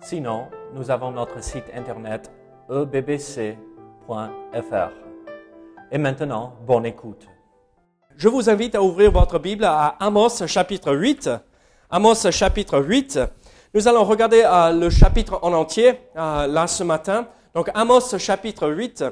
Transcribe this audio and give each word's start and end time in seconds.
Sinon, 0.00 0.46
nous 0.74 0.90
avons 0.90 1.10
notre 1.10 1.42
site 1.42 1.64
internet 1.74 2.30
ebbc.fr. 2.70 3.56
Et 5.90 5.98
maintenant, 5.98 6.54
bonne 6.66 6.86
écoute. 6.86 7.26
Je 8.16 8.28
vous 8.28 8.48
invite 8.48 8.74
à 8.74 8.82
ouvrir 8.82 9.10
votre 9.10 9.38
Bible 9.38 9.64
à 9.64 9.96
Amos 10.00 10.46
chapitre 10.46 10.94
8. 10.94 11.30
Amos 11.90 12.30
chapitre 12.30 12.80
8. 12.80 13.18
Nous 13.74 13.88
allons 13.88 14.04
regarder 14.04 14.42
euh, 14.44 14.72
le 14.72 14.88
chapitre 14.88 15.40
en 15.42 15.52
entier 15.52 16.00
euh, 16.16 16.46
là 16.46 16.66
ce 16.66 16.84
matin. 16.84 17.26
Donc 17.54 17.70
Amos 17.74 18.16
chapitre 18.18 18.70
8. 18.70 19.04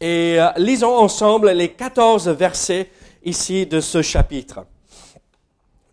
Et 0.00 0.40
euh, 0.40 0.48
lisons 0.56 0.96
ensemble 0.96 1.50
les 1.50 1.70
14 1.70 2.28
versets 2.28 2.90
ici 3.24 3.66
de 3.66 3.80
ce 3.80 4.02
chapitre. 4.02 4.66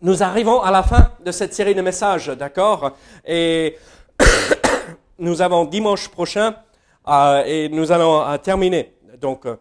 Nous 0.00 0.22
arrivons 0.22 0.60
à 0.62 0.70
la 0.70 0.82
fin 0.84 1.10
de 1.24 1.32
cette 1.32 1.52
série 1.54 1.74
de 1.74 1.82
messages, 1.82 2.28
d'accord? 2.28 2.92
Et 3.26 3.76
nous 5.18 5.42
avons 5.42 5.64
dimanche 5.64 6.08
prochain 6.08 6.54
euh, 7.08 7.42
et 7.44 7.68
nous 7.68 7.90
allons 7.90 8.22
euh, 8.22 8.36
terminer. 8.38 8.94
Donc 9.20 9.44
euh, 9.46 9.56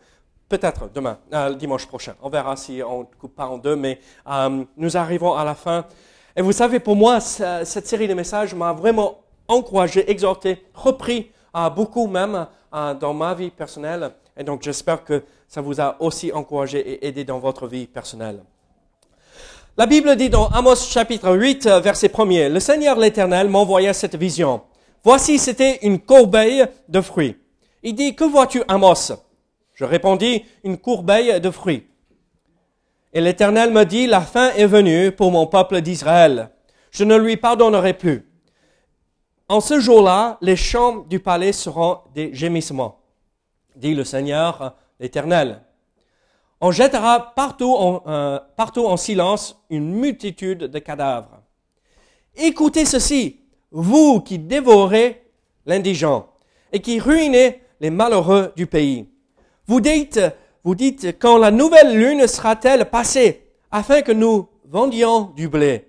peut-être 0.48 0.90
demain, 0.94 1.18
dimanche 1.58 1.88
prochain. 1.88 2.14
On 2.22 2.30
verra 2.30 2.56
si 2.56 2.84
on 2.88 3.00
ne 3.00 3.06
coupe 3.20 3.36
pas 3.36 3.48
en 3.48 3.58
deux, 3.58 3.76
mais 3.76 4.00
nous 4.78 4.96
arrivons 4.96 5.34
à 5.34 5.44
la 5.44 5.56
fin. 5.56 5.86
Et 6.36 6.42
vous 6.44 6.52
savez, 6.52 6.80
pour 6.80 6.96
moi, 6.96 7.20
ce- 7.20 7.64
cette 7.66 7.88
série 7.88 8.08
de 8.08 8.14
messages 8.14 8.54
m'a 8.54 8.74
vraiment 8.74 9.22
encouragé, 9.48 10.10
exhorté, 10.10 10.64
repris 10.74 11.32
beaucoup 11.76 12.06
même 12.08 12.46
dans 12.72 13.14
ma 13.14 13.34
vie 13.34 13.50
personnelle. 13.50 14.12
Et 14.38 14.44
donc 14.44 14.62
j'espère 14.62 15.04
que 15.04 15.24
ça 15.48 15.62
vous 15.62 15.82
a 15.82 15.96
aussi 16.00 16.32
encouragé 16.32 16.80
et 16.80 17.08
aidé 17.08 17.24
dans 17.24 17.40
votre 17.40 17.66
vie 17.68 17.88
personnelle. 17.88 18.44
La 19.80 19.86
Bible 19.86 20.16
dit 20.16 20.32
dans 20.32 20.48
Amos 20.48 20.90
chapitre 20.90 21.38
8, 21.38 21.68
euh, 21.68 21.80
verset 21.80 22.08
1er, 22.08 22.50
Le 22.50 22.60
Seigneur 22.60 22.98
l'Éternel 22.98 23.48
m'envoya 23.48 23.94
cette 23.94 24.16
vision. 24.16 24.64
Voici, 25.04 25.38
c'était 25.38 25.78
une 25.84 26.00
corbeille 26.00 26.66
de 26.90 27.00
fruits. 27.00 27.38
Il 27.84 27.94
dit, 27.94 28.16
que 28.16 28.24
vois-tu, 28.24 28.64
Amos? 28.68 29.14
Je 29.76 29.86
répondis, 29.86 30.44
une 30.64 30.80
corbeille 30.80 31.40
de 31.40 31.52
fruits. 31.52 31.86
Et 33.14 33.22
l'Éternel 33.22 33.72
me 33.72 33.86
dit, 33.86 34.08
la 34.08 34.22
fin 34.22 34.50
est 34.54 34.66
venue 34.66 35.12
pour 35.12 35.32
mon 35.32 35.46
peuple 35.46 35.82
d'Israël. 35.82 36.50
Je 36.90 37.04
ne 37.04 37.16
lui 37.16 37.38
pardonnerai 37.38 37.94
plus. 37.94 38.28
En 39.48 39.62
ce 39.62 39.80
jour-là, 39.80 40.40
les 40.42 40.56
champs 40.56 41.06
du 41.08 41.20
palais 41.20 41.52
seront 41.52 42.00
des 42.16 42.34
gémissements, 42.34 43.00
dit 43.76 43.94
le 43.94 44.06
Seigneur 44.06 44.74
l'Éternel. 45.00 45.62
On 46.60 46.72
jettera 46.72 47.34
partout 47.36 47.74
en, 47.76 48.02
euh, 48.08 48.40
partout 48.56 48.86
en 48.86 48.98
silence 48.98 49.62
une 49.70 49.92
multitude 49.92 50.64
de 50.64 50.80
cadavres. 50.80 51.42
Écoutez 52.36 52.86
ceci, 52.86 53.42
vous 53.72 54.22
qui 54.22 54.40
dévorez 54.40 55.24
l'indigent 55.66 56.28
et 56.72 56.80
qui 56.80 57.00
ruinez 57.00 57.62
les 57.80 57.92
malheureux 57.92 58.54
du 58.56 58.66
pays. 58.66 59.08
Vous 59.68 59.82
dites, 59.82 60.20
vous 60.64 60.74
dites, 60.74 61.20
quand 61.20 61.38
la 61.38 61.52
nouvelle 61.52 61.96
lune 61.96 62.26
sera-t-elle 62.26 62.90
passée 62.90 63.48
afin 63.70 64.02
que 64.02 64.12
nous 64.12 64.48
vendions 64.66 65.32
du 65.36 65.48
blé? 65.50 65.88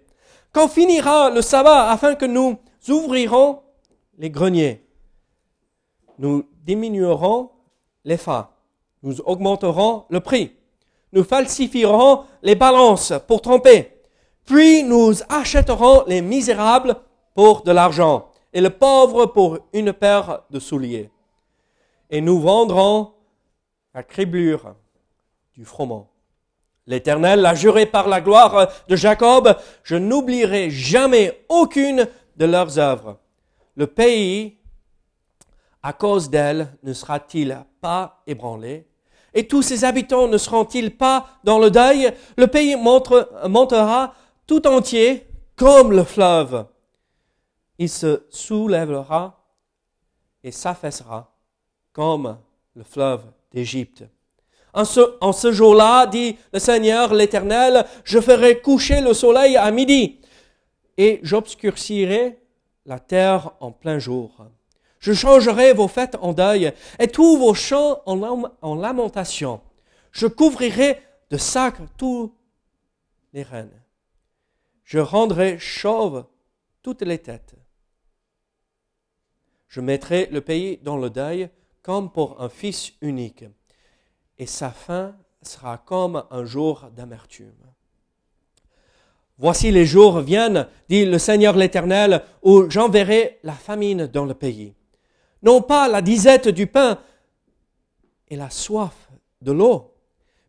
Quand 0.52 0.68
finira 0.68 1.30
le 1.30 1.40
sabbat 1.40 1.90
afin 1.90 2.14
que 2.14 2.26
nous 2.26 2.58
ouvrirons 2.88 3.60
les 4.18 4.30
greniers? 4.30 4.84
Nous 6.18 6.44
diminuerons 6.64 7.50
les 8.04 8.16
fa. 8.16 8.50
Nous 9.02 9.20
augmenterons 9.20 10.04
le 10.10 10.20
prix. 10.20 10.57
Nous 11.12 11.24
falsifierons 11.24 12.24
les 12.42 12.54
balances 12.54 13.12
pour 13.26 13.42
tromper. 13.42 14.00
Puis 14.44 14.82
nous 14.82 15.12
achèterons 15.28 16.04
les 16.06 16.22
misérables 16.22 16.96
pour 17.34 17.62
de 17.62 17.72
l'argent 17.72 18.28
et 18.52 18.60
le 18.60 18.70
pauvre 18.70 19.26
pour 19.26 19.58
une 19.72 19.92
paire 19.92 20.42
de 20.50 20.58
souliers. 20.58 21.10
Et 22.10 22.20
nous 22.20 22.40
vendrons 22.40 23.12
la 23.94 24.02
criblure 24.02 24.74
du 25.54 25.64
froment. 25.64 26.08
L'Éternel 26.86 27.40
l'a 27.40 27.54
juré 27.54 27.84
par 27.84 28.08
la 28.08 28.22
gloire 28.22 28.68
de 28.88 28.96
Jacob, 28.96 29.54
je 29.82 29.96
n'oublierai 29.96 30.70
jamais 30.70 31.44
aucune 31.50 32.08
de 32.36 32.44
leurs 32.46 32.78
œuvres. 32.78 33.18
Le 33.76 33.86
pays 33.86 34.56
à 35.82 35.92
cause 35.92 36.30
d'elle 36.30 36.76
ne 36.82 36.92
sera-t-il 36.92 37.58
pas 37.80 38.22
ébranlé? 38.26 38.86
Et 39.34 39.46
tous 39.46 39.62
ses 39.62 39.84
habitants 39.84 40.28
ne 40.28 40.38
seront-ils 40.38 40.96
pas 40.96 41.28
dans 41.44 41.58
le 41.58 41.70
deuil? 41.70 42.12
Le 42.36 42.46
pays 42.46 42.76
montre- 42.76 43.30
montera 43.46 44.14
tout 44.46 44.66
entier 44.66 45.26
comme 45.56 45.92
le 45.92 46.04
fleuve. 46.04 46.66
Il 47.78 47.88
se 47.88 48.24
soulèvera 48.30 49.44
et 50.42 50.50
s'affaissera 50.50 51.36
comme 51.92 52.38
le 52.74 52.84
fleuve 52.84 53.24
d'Égypte. 53.52 54.04
En 54.72 54.84
ce, 54.84 55.16
en 55.20 55.32
ce 55.32 55.52
jour-là, 55.52 56.06
dit 56.06 56.36
le 56.52 56.58
Seigneur 56.58 57.12
l'Éternel, 57.12 57.84
je 58.04 58.20
ferai 58.20 58.60
coucher 58.60 59.00
le 59.00 59.14
soleil 59.14 59.56
à 59.56 59.70
midi 59.70 60.20
et 60.96 61.20
j'obscurcirai 61.22 62.38
la 62.86 62.98
terre 62.98 63.52
en 63.60 63.72
plein 63.72 63.98
jour. 63.98 64.30
Je 65.00 65.12
changerai 65.12 65.72
vos 65.72 65.88
fêtes 65.88 66.16
en 66.20 66.32
deuil 66.32 66.72
et 66.98 67.08
tous 67.08 67.36
vos 67.38 67.54
chants 67.54 68.02
en, 68.06 68.16
lam- 68.16 68.50
en 68.62 68.74
lamentation. 68.74 69.60
Je 70.12 70.26
couvrirai 70.26 71.00
de 71.30 71.36
sacs 71.36 71.80
tous 71.96 72.34
les 73.32 73.42
reines. 73.42 73.82
Je 74.84 74.98
rendrai 74.98 75.58
chauves 75.58 76.24
toutes 76.82 77.02
les 77.02 77.18
têtes. 77.18 77.54
Je 79.68 79.80
mettrai 79.80 80.28
le 80.32 80.40
pays 80.40 80.78
dans 80.78 80.96
le 80.96 81.10
deuil 81.10 81.50
comme 81.82 82.10
pour 82.10 82.40
un 82.42 82.48
fils 82.48 82.92
unique, 83.00 83.44
et 84.38 84.46
sa 84.46 84.70
fin 84.70 85.14
sera 85.42 85.78
comme 85.78 86.24
un 86.30 86.44
jour 86.44 86.90
d'amertume. 86.96 87.54
Voici 89.38 89.70
les 89.70 89.86
jours 89.86 90.20
viennent, 90.20 90.66
dit 90.88 91.04
le 91.04 91.18
Seigneur 91.18 91.56
l'Éternel, 91.56 92.24
où 92.42 92.68
j'enverrai 92.68 93.38
la 93.42 93.52
famine 93.52 94.06
dans 94.06 94.24
le 94.24 94.34
pays. 94.34 94.74
Non 95.42 95.62
pas 95.62 95.88
la 95.88 96.02
disette 96.02 96.48
du 96.48 96.66
pain 96.66 96.98
et 98.28 98.36
la 98.36 98.50
soif 98.50 99.08
de 99.40 99.52
l'eau, 99.52 99.94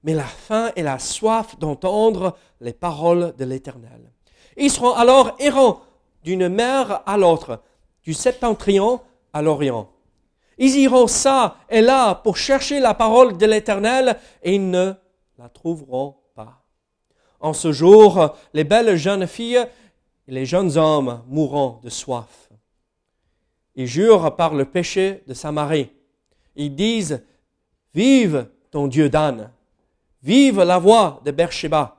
mais 0.04 0.14
la 0.14 0.24
faim 0.24 0.72
et 0.76 0.84
la 0.84 1.00
soif 1.00 1.58
d'entendre 1.60 2.36
les 2.62 2.74
paroles 2.74 3.34
de 3.38 3.46
l'Éternel. 3.46 4.12
Ils 4.58 4.72
seront 4.72 4.94
alors 4.94 5.36
errants 5.40 5.82
d'une 6.24 6.50
mer 6.50 7.02
à 7.06 7.18
l'autre, 7.18 7.62
du 8.04 8.14
septentrion 8.14 9.00
à 9.34 9.42
l'orient. 9.42 9.90
Ils 10.58 10.76
iront 10.78 11.08
ça 11.08 11.56
et 11.70 11.82
là 11.82 12.16
pour 12.16 12.36
chercher 12.36 12.80
la 12.80 12.94
parole 12.94 13.38
de 13.38 13.46
l'Éternel 13.46 14.18
et 14.44 14.56
ils 14.56 14.70
ne 14.70 14.94
la 15.38 15.48
trouveront 15.48 16.18
pas. 16.36 16.64
En 17.40 17.54
ce 17.54 17.72
jour, 17.72 18.36
les 18.54 18.66
belles 18.66 18.98
jeunes 18.98 19.28
filles 19.28 19.66
et 20.28 20.32
les 20.32 20.46
jeunes 20.46 20.78
hommes 20.78 21.24
mourront 21.28 21.80
de 21.82 21.90
soif. 21.90 22.49
Ils 23.80 23.88
jurent 23.88 24.36
par 24.36 24.56
le 24.56 24.66
péché 24.66 25.24
de 25.26 25.34
Samarie. 25.34 25.90
Ils 26.58 26.76
disent, 26.76 27.24
Vive 27.94 28.50
ton 28.72 28.88
Dieu 28.88 29.10
d'âne, 29.10 29.52
vive 30.22 30.62
la 30.62 30.78
voix 30.78 31.22
de 31.24 31.32
Beersheba. 31.32 31.96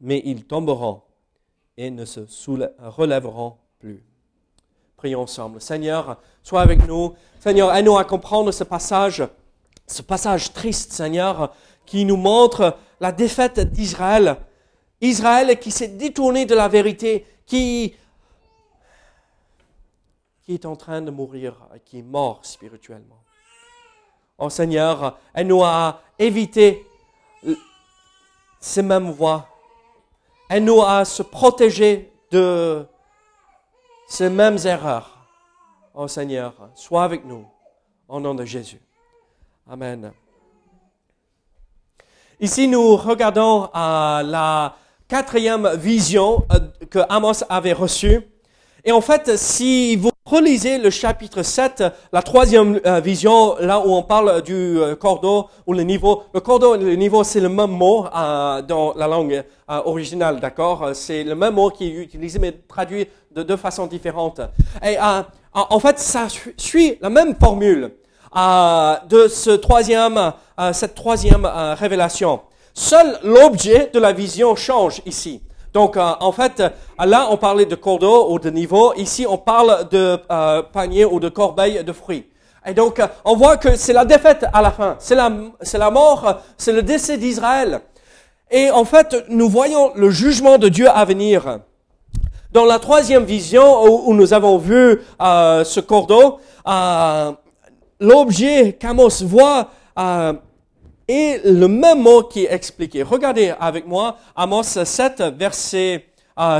Mais 0.00 0.20
ils 0.24 0.44
tomberont 0.44 1.02
et 1.76 1.92
ne 1.92 2.04
se 2.04 2.18
relèveront 2.80 3.54
plus. 3.78 4.02
Prions 4.96 5.20
ensemble. 5.20 5.60
Seigneur, 5.60 6.20
sois 6.42 6.62
avec 6.62 6.84
nous. 6.88 7.14
Seigneur, 7.38 7.72
aide-nous 7.72 7.96
à 7.96 8.02
comprendre 8.02 8.50
ce 8.50 8.64
passage, 8.64 9.22
ce 9.86 10.02
passage 10.02 10.52
triste, 10.52 10.90
Seigneur, 10.90 11.54
qui 11.86 12.04
nous 12.04 12.16
montre 12.16 12.76
la 12.98 13.12
défaite 13.12 13.60
d'Israël. 13.60 14.38
Israël 15.00 15.56
qui 15.60 15.70
s'est 15.70 15.86
détourné 15.86 16.46
de 16.46 16.56
la 16.56 16.66
vérité, 16.66 17.26
qui, 17.46 17.94
est 20.54 20.66
en 20.66 20.76
train 20.76 21.00
de 21.02 21.10
mourir, 21.10 21.54
qui 21.84 21.98
est 21.98 22.02
mort 22.02 22.40
spirituellement. 22.42 23.22
Oh 24.38 24.48
Seigneur, 24.48 25.18
aide-nous 25.34 25.62
à 25.62 26.00
éviter 26.18 26.86
ces 28.58 28.82
mêmes 28.82 29.10
voies. 29.10 29.46
Aide-nous 30.48 30.82
à 30.82 31.04
se 31.04 31.22
protéger 31.22 32.12
de 32.30 32.86
ces 34.08 34.28
mêmes 34.28 34.58
erreurs. 34.64 35.18
Oh 35.94 36.08
Seigneur, 36.08 36.54
sois 36.74 37.04
avec 37.04 37.24
nous, 37.24 37.46
au 38.08 38.18
nom 38.20 38.34
de 38.34 38.44
Jésus. 38.44 38.80
Amen. 39.68 40.12
Ici, 42.40 42.66
nous 42.66 42.96
regardons 42.96 43.64
euh, 43.64 44.22
la 44.22 44.74
quatrième 45.06 45.74
vision 45.74 46.46
euh, 46.52 46.86
que 46.88 47.00
Amos 47.08 47.44
avait 47.48 47.74
reçue. 47.74 48.22
Et 48.82 48.92
en 48.92 49.02
fait, 49.02 49.36
si 49.36 49.96
vous 49.96 50.10
relisez 50.30 50.78
le 50.78 50.90
chapitre 50.90 51.42
7, 51.42 51.82
la 52.12 52.22
troisième 52.22 52.80
euh, 52.86 53.00
vision, 53.00 53.56
là 53.58 53.80
où 53.80 53.92
on 53.92 54.02
parle 54.02 54.42
du 54.42 54.78
euh, 54.78 54.94
cordeau 54.94 55.48
ou 55.66 55.72
le 55.72 55.82
niveau, 55.82 56.22
le 56.32 56.40
cordeau 56.40 56.76
et 56.76 56.78
le 56.78 56.94
niveau, 56.94 57.24
c'est 57.24 57.40
le 57.40 57.48
même 57.48 57.70
mot 57.70 58.06
euh, 58.06 58.62
dans 58.62 58.94
la 58.94 59.08
langue 59.08 59.44
originale, 59.68 60.40
d'accord? 60.40 60.90
C'est 60.94 61.22
le 61.24 61.34
même 61.34 61.54
mot 61.54 61.70
qui 61.70 61.86
est 61.86 61.94
utilisé, 62.02 62.38
mais 62.38 62.52
traduit 62.52 63.06
de 63.30 63.42
deux 63.42 63.56
façons 63.56 63.86
différentes. 63.86 64.40
Et 64.84 64.96
en 65.52 65.78
fait, 65.78 65.98
ça 66.00 66.26
suit 66.56 66.98
la 67.00 67.08
même 67.08 67.36
formule 67.36 67.92
de 68.34 69.28
ce 69.28 69.50
troisième, 69.50 70.32
cette 70.72 70.96
troisième 70.96 71.48
révélation. 71.78 72.40
Seul 72.74 73.20
l'objet 73.22 73.90
de 73.94 74.00
la 74.00 74.12
vision 74.12 74.56
change 74.56 75.02
ici. 75.06 75.40
Donc, 75.72 75.96
euh, 75.96 76.12
en 76.20 76.32
fait, 76.32 76.62
là, 76.98 77.28
on 77.30 77.36
parlait 77.36 77.66
de 77.66 77.74
cordeau 77.74 78.32
ou 78.32 78.38
de 78.38 78.50
niveau. 78.50 78.92
Ici, 78.94 79.26
on 79.28 79.38
parle 79.38 79.88
de 79.90 80.18
euh, 80.30 80.62
panier 80.62 81.04
ou 81.04 81.20
de 81.20 81.28
corbeille 81.28 81.84
de 81.84 81.92
fruits. 81.92 82.26
Et 82.66 82.74
donc, 82.74 82.98
euh, 82.98 83.06
on 83.24 83.36
voit 83.36 83.56
que 83.56 83.76
c'est 83.76 83.92
la 83.92 84.04
défaite 84.04 84.44
à 84.52 84.62
la 84.62 84.70
fin. 84.72 84.96
C'est 84.98 85.14
la, 85.14 85.30
c'est 85.60 85.78
la 85.78 85.90
mort, 85.90 86.40
c'est 86.58 86.72
le 86.72 86.82
décès 86.82 87.18
d'Israël. 87.18 87.80
Et 88.50 88.70
en 88.70 88.84
fait, 88.84 89.16
nous 89.28 89.48
voyons 89.48 89.92
le 89.94 90.10
jugement 90.10 90.58
de 90.58 90.68
Dieu 90.68 90.88
à 90.88 91.04
venir. 91.04 91.60
Dans 92.52 92.64
la 92.64 92.80
troisième 92.80 93.22
vision 93.22 93.84
où, 94.08 94.12
nous 94.12 94.32
avons 94.32 94.58
vu 94.58 95.00
ce 95.20 95.78
cordeau, 95.78 96.40
l'objet 98.00 98.72
qu'Amos 98.72 99.22
voit 99.22 99.68
et 101.10 101.40
le 101.44 101.66
même 101.66 102.02
mot 102.02 102.22
qui 102.22 102.44
est 102.44 102.52
expliqué. 102.52 103.02
Regardez 103.02 103.52
avec 103.58 103.84
moi 103.84 104.16
Amos 104.36 104.62
7, 104.62 105.24
verset 105.36 106.06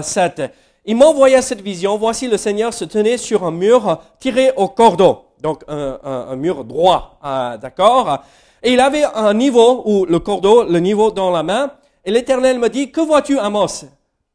7. 0.03 0.41
Euh, 0.41 0.49
Il 0.87 0.97
m'envoya 0.97 1.41
cette 1.41 1.61
vision. 1.61 1.97
Voici 1.97 2.27
le 2.27 2.37
Seigneur 2.37 2.75
se 2.75 2.85
tenait 2.85 3.17
sur 3.17 3.45
un 3.45 3.53
mur 3.53 4.01
tiré 4.19 4.51
au 4.57 4.67
cordon. 4.67 5.21
Donc 5.41 5.63
un, 5.69 6.35
mur 6.35 6.65
droit, 6.65 7.21
euh, 7.25 7.59
d'accord 7.59 8.25
Et 8.61 8.73
il 8.73 8.81
avait 8.81 9.05
un 9.05 9.35
niveau, 9.35 9.83
ou 9.85 10.05
le 10.05 10.19
cordeau, 10.19 10.65
le 10.65 10.81
niveau 10.81 11.13
dans 11.13 11.31
la 11.31 11.45
main. 11.45 11.71
Et 12.05 12.11
l'Éternel 12.11 12.59
me 12.59 12.69
dit, 12.69 12.91
que 12.91 13.01
vois-tu 13.01 13.39
Amos? 13.39 13.85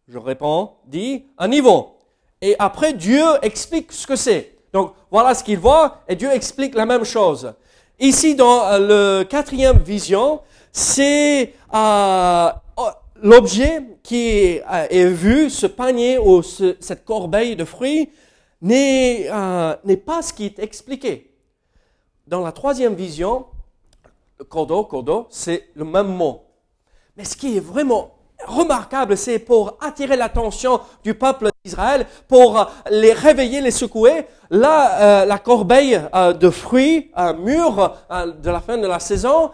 Je 0.07 0.17
réponds, 0.17 0.71
dit, 0.87 1.25
un 1.37 1.49
niveau. 1.49 1.97
Et 2.41 2.55
après, 2.57 2.93
Dieu 2.93 3.25
explique 3.41 3.91
ce 3.91 4.07
que 4.07 4.15
c'est. 4.15 4.59
Donc 4.71 4.93
voilà 5.11 5.33
ce 5.33 5.43
qu'il 5.43 5.59
voit, 5.59 5.97
et 6.07 6.15
Dieu 6.15 6.31
explique 6.31 6.73
la 6.73 6.85
même 6.85 7.03
chose. 7.03 7.53
Ici, 7.99 8.35
dans 8.35 8.65
euh, 8.65 9.19
le 9.19 9.23
quatrième 9.23 9.77
vision, 9.77 10.41
c'est 10.73 11.53
euh, 11.73 12.49
oh, 12.75 12.89
l'objet 13.21 13.83
qui 14.03 14.59
euh, 14.59 14.87
est, 14.89 15.05
vu, 15.05 15.49
ce 15.49 15.65
panier 15.65 16.17
ou 16.19 16.43
cette 16.43 17.05
corbeille 17.05 17.55
de 17.55 17.63
fruits, 17.63 18.09
n'est 18.61 19.29
pas 20.05 20.21
ce 20.21 20.33
qui 20.33 20.45
est 20.45 20.59
expliqué. 20.59 21.31
Dans 22.27 22.41
la 22.41 22.51
troisième 22.51 22.95
vision, 22.95 23.45
c'est 25.29 25.69
le 25.75 25.85
même 25.85 26.07
mot. 26.07 26.43
Mais 27.15 27.23
ce 27.23 27.37
qui 27.37 27.55
est 27.55 27.61
vraiment 27.61 28.15
remarquable, 28.45 29.15
c'est 29.15 29.39
pour 29.39 29.77
attirer 29.79 30.17
l'attention 30.17 30.81
du 31.03 31.13
peuple 31.13 31.49
d'Israël, 31.65 32.05
pour 32.27 32.69
les 32.89 33.11
réveiller, 33.11 33.59
les 33.59 33.71
secouer. 33.71 34.27
Là, 34.51 35.23
euh, 35.23 35.25
la 35.25 35.39
corbeille 35.39 35.99
euh, 36.13 36.31
de 36.31 36.49
fruits 36.51 37.11
euh, 37.17 37.33
mûrs 37.33 37.97
de 38.09 38.49
la 38.49 38.61
fin 38.61 38.77
de 38.77 38.87
la 38.87 38.99
saison, 38.99 39.51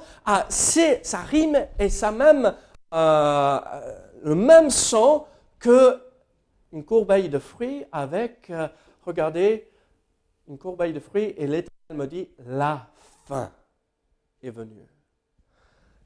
c'est, 0.49 1.05
ça 1.05 1.19
rime 1.19 1.57
et 1.79 1.89
ça 1.89 2.11
même 2.11 2.53
le 2.93 4.35
même 4.35 4.69
son 4.69 5.23
que 5.57 5.97
une 6.73 6.83
corbeille 6.83 7.29
de 7.29 7.39
fruits 7.39 7.85
avec, 7.91 8.51
regardez, 9.05 9.69
une 10.47 10.57
corbeille 10.57 10.93
de 10.93 10.99
fruits 10.99 11.33
et 11.37 11.47
l'Éternel 11.47 11.95
me 11.95 12.05
dit, 12.05 12.29
la 12.45 12.87
fin 13.25 13.49
est 14.43 14.49
venue. 14.49 14.91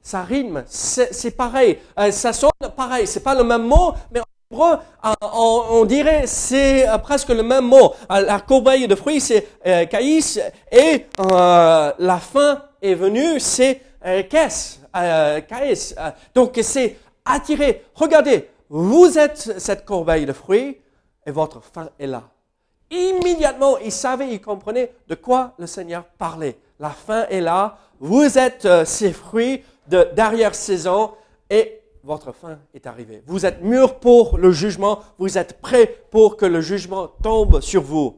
Ça 0.06 0.22
rime, 0.22 0.62
c'est 0.68 1.36
pareil, 1.36 1.80
euh, 1.98 2.12
ça 2.12 2.32
sonne 2.32 2.52
pareil, 2.76 3.08
c'est 3.08 3.24
pas 3.24 3.34
le 3.34 3.42
même 3.42 3.64
mot, 3.66 3.92
mais 4.12 4.20
euh, 4.52 4.76
on, 5.20 5.84
dirait 5.84 6.26
c'est 6.26 6.88
euh, 6.88 6.98
presque 6.98 7.30
le 7.30 7.42
même 7.42 7.66
mot. 7.66 7.94
La 8.08 8.40
corbeille 8.40 8.86
de 8.86 8.94
fruits, 8.94 9.20
c'est 9.20 9.46
caïs, 9.88 10.40
et 10.70 11.06
la 11.18 12.20
fin 12.20 12.62
est 12.80 12.94
venue, 12.94 13.40
c'est 13.40 13.80
caisse, 14.28 14.80
caïs. 14.92 15.94
Donc 16.34 16.58
c'est 16.62 16.96
attiré. 17.24 17.84
Regardez, 17.94 18.48
vous 18.68 19.18
êtes 19.18 19.58
cette 19.58 19.84
corbeille 19.84 20.26
de 20.26 20.32
fruits, 20.32 20.78
et 21.26 21.30
votre 21.30 21.60
fin 21.62 21.88
est 21.98 22.06
là. 22.06 22.22
Immédiatement, 22.90 23.78
il 23.78 23.90
savait, 23.90 24.28
il 24.28 24.40
comprenait 24.40 24.92
de 25.08 25.16
quoi 25.16 25.54
le 25.58 25.66
Seigneur 25.66 26.04
parlait. 26.18 26.56
La 26.78 26.90
fin 26.90 27.26
est 27.30 27.40
là, 27.40 27.78
vous 27.98 28.38
êtes 28.38 28.68
ces 28.84 29.12
fruits, 29.12 29.62
de 29.88 30.08
derrière-saison 30.14 31.12
et 31.50 31.80
votre 32.06 32.32
fin 32.32 32.58
est 32.72 32.86
arrivée. 32.86 33.22
Vous 33.26 33.44
êtes 33.44 33.62
mûr 33.62 33.98
pour 33.98 34.38
le 34.38 34.52
jugement, 34.52 35.00
vous 35.18 35.36
êtes 35.36 35.60
prêt 35.60 36.04
pour 36.10 36.36
que 36.36 36.46
le 36.46 36.60
jugement 36.60 37.08
tombe 37.08 37.60
sur 37.60 37.82
vous. 37.82 38.16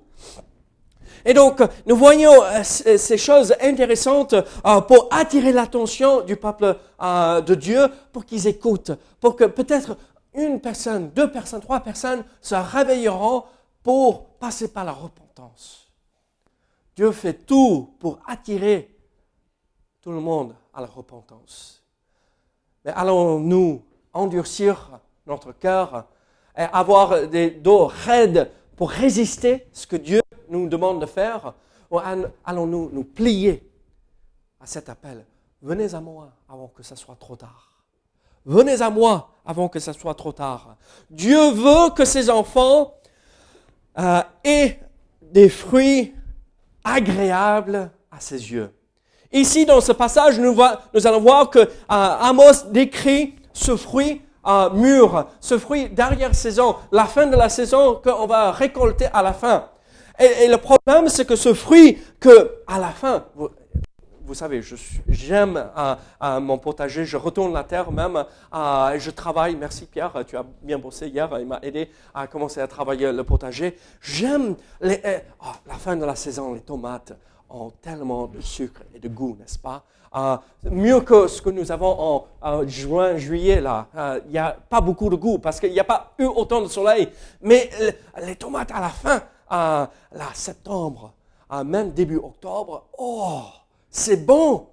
Et 1.25 1.33
donc, 1.33 1.63
nous 1.87 1.97
voyons 1.97 2.43
euh, 2.45 2.63
ces 2.63 3.17
choses 3.19 3.55
intéressantes 3.61 4.35
euh, 4.35 4.81
pour 4.83 5.09
attirer 5.11 5.53
l'attention 5.53 6.21
du 6.21 6.37
peuple 6.37 6.77
euh, 7.01 7.41
de 7.41 7.55
Dieu, 7.55 7.89
pour 8.13 8.25
qu'ils 8.25 8.47
écoutent, 8.47 8.93
pour 9.21 9.35
que 9.35 9.45
peut-être 9.45 9.97
une 10.35 10.61
personne, 10.61 11.11
deux 11.11 11.31
personnes, 11.33 11.61
trois 11.61 11.81
personnes 11.81 12.25
se 12.43 12.55
réveilleront 12.55 13.45
pour 13.83 14.27
passer 14.35 14.69
par 14.71 14.85
la 14.85 14.93
repentance. 14.93 15.91
Dieu 16.95 17.11
fait 17.11 17.47
tout 17.47 17.95
pour 17.99 18.21
attirer 18.27 18.95
tout 20.03 20.13
le 20.13 20.21
monde 20.21 20.55
à 20.75 20.83
la 20.83 20.87
repentance. 20.87 21.78
Allons-nous 22.95 23.83
endurcir 24.13 25.01
notre 25.27 25.53
cœur 25.53 26.07
et 26.57 26.63
avoir 26.63 27.27
des 27.29 27.51
dos 27.51 27.87
raides 27.87 28.51
pour 28.77 28.91
résister 28.91 29.55
à 29.55 29.59
ce 29.73 29.87
que 29.87 29.97
Dieu 29.97 30.21
nous 30.49 30.69
demande 30.69 31.01
de 31.01 31.07
faire? 31.07 31.55
Ou 31.91 31.99
allons-nous 32.45 32.91
nous 32.93 33.05
plier 33.05 33.69
à 34.61 34.67
cet 34.67 34.89
appel? 34.89 35.25
Venez 35.63 35.95
à 35.95 36.01
moi 36.01 36.31
avant 36.49 36.69
que 36.69 36.83
ce 36.83 36.95
soit 36.95 37.17
trop 37.17 37.37
tard. 37.37 37.85
Venez 38.45 38.81
à 38.81 38.91
moi 38.91 39.31
avant 39.45 39.69
que 39.69 39.79
ce 39.79 39.93
soit 39.93 40.15
trop 40.15 40.33
tard. 40.33 40.77
Dieu 41.11 41.51
veut 41.51 41.91
que 41.95 42.05
ses 42.05 42.31
enfants 42.31 42.95
euh, 43.99 44.23
aient 44.45 44.81
des 45.23 45.49
fruits 45.49 46.15
agréables 46.85 47.91
à 48.11 48.21
ses 48.21 48.53
yeux. 48.53 48.73
Ici, 49.33 49.67
dans 49.67 49.81
ce 49.81 49.93
passage, 49.93 50.39
nous, 50.39 50.57
allons 50.61 51.21
voir 51.21 51.51
que 51.51 51.59
euh, 51.59 51.67
Amos 51.89 52.65
décrit 52.71 53.35
ce 53.53 53.77
fruit 53.77 54.23
euh, 54.47 54.71
mûr, 54.71 55.27
ce 55.41 55.59
fruit 55.59 55.91
d'arrière-saison, 55.91 56.77
la 56.93 57.05
fin 57.05 57.27
de 57.27 57.37
la 57.37 57.51
saison 57.51 58.01
qu'on 58.03 58.27
va 58.27 58.53
récolter 58.53 59.07
à 59.13 59.23
la 59.23 59.35
fin. 59.35 59.67
Et, 60.19 60.49
le 60.49 60.57
problème, 60.57 61.09
c'est 61.09 61.27
que 61.27 61.37
ce 61.37 61.53
fruit, 61.53 61.99
que 62.19 62.63
à 62.67 62.79
la 62.79 62.89
fin, 62.89 63.27
vous, 63.35 64.35
savez, 64.35 64.63
j'aime 65.09 65.63
euh, 65.77 66.41
mon 66.41 66.57
potager, 66.57 67.05
je 67.05 67.17
retourne 67.19 67.53
la 67.53 67.65
terre 67.65 67.93
même, 67.93 68.25
je 68.53 69.11
travaille. 69.11 69.57
Merci 69.57 69.85
Pierre, 69.87 70.13
tu 70.27 70.39
as 70.39 70.45
bien 70.63 70.79
bossé 70.79 71.09
hier, 71.09 71.29
il 71.39 71.47
m'a 71.47 71.61
aidé 71.63 71.91
à 72.15 72.27
commencer 72.27 72.61
à 72.61 72.67
travailler 72.67 73.13
le 73.13 73.25
potager. 73.25 73.77
J'aime 74.01 74.57
oh, 74.83 75.47
la 75.67 75.75
fin 75.75 75.97
de 75.97 76.05
la 76.05 76.17
saison, 76.17 76.55
les 76.55 76.61
tomates 76.61 77.13
ont 77.51 77.71
tellement 77.83 78.27
de 78.27 78.41
sucre 78.41 78.83
et 78.95 78.99
de 78.99 79.09
goût, 79.09 79.37
n'est-ce 79.39 79.59
pas? 79.59 79.83
Euh, 80.17 80.37
mieux 80.71 81.01
que 81.01 81.27
ce 81.27 81.43
que 81.43 81.51
nous 81.51 81.71
avons 81.71 82.25
en 82.41 82.67
juin, 82.67 83.17
juillet, 83.17 83.61
là. 83.61 83.87
Euh, 83.97 84.21
il 84.27 84.33
n'y 84.33 84.39
a 84.39 84.57
pas 84.69 84.81
beaucoup 84.81 85.11
de 85.11 85.17
goût 85.17 85.39
parce 85.39 85.61
qu'il 85.61 85.73
n'y 85.73 85.81
a 85.81 85.85
pas 85.85 86.13
eu 86.19 86.25
autant 86.25 86.63
de 86.63 86.69
soleil. 86.69 87.09
Mais 87.43 87.71
les 88.23 88.37
tomates 88.37 88.71
à 88.73 88.81
la 88.81 88.89
fin, 88.89 89.17
euh, 89.17 89.87
là, 90.13 90.27
septembre, 90.35 91.13
même 91.65 91.93
début 91.93 92.19
octobre, 92.19 92.85
oh, 92.99 93.43
c'est 93.91 94.25
bon. 94.25 94.67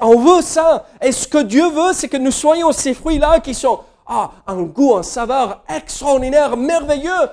On 0.00 0.18
veut 0.18 0.42
ça. 0.42 0.86
Et 1.02 1.12
ce 1.12 1.28
que 1.28 1.42
Dieu 1.42 1.68
veut, 1.70 1.92
c'est 1.92 2.08
que 2.08 2.16
nous 2.16 2.30
soyons 2.30 2.72
ces 2.72 2.94
fruits-là 2.94 3.40
qui 3.40 3.54
sont 3.54 3.80
ah, 4.06 4.30
un 4.46 4.62
goût, 4.62 4.96
un 4.96 5.02
saveur 5.02 5.62
extraordinaire, 5.68 6.56
merveilleux. 6.56 7.28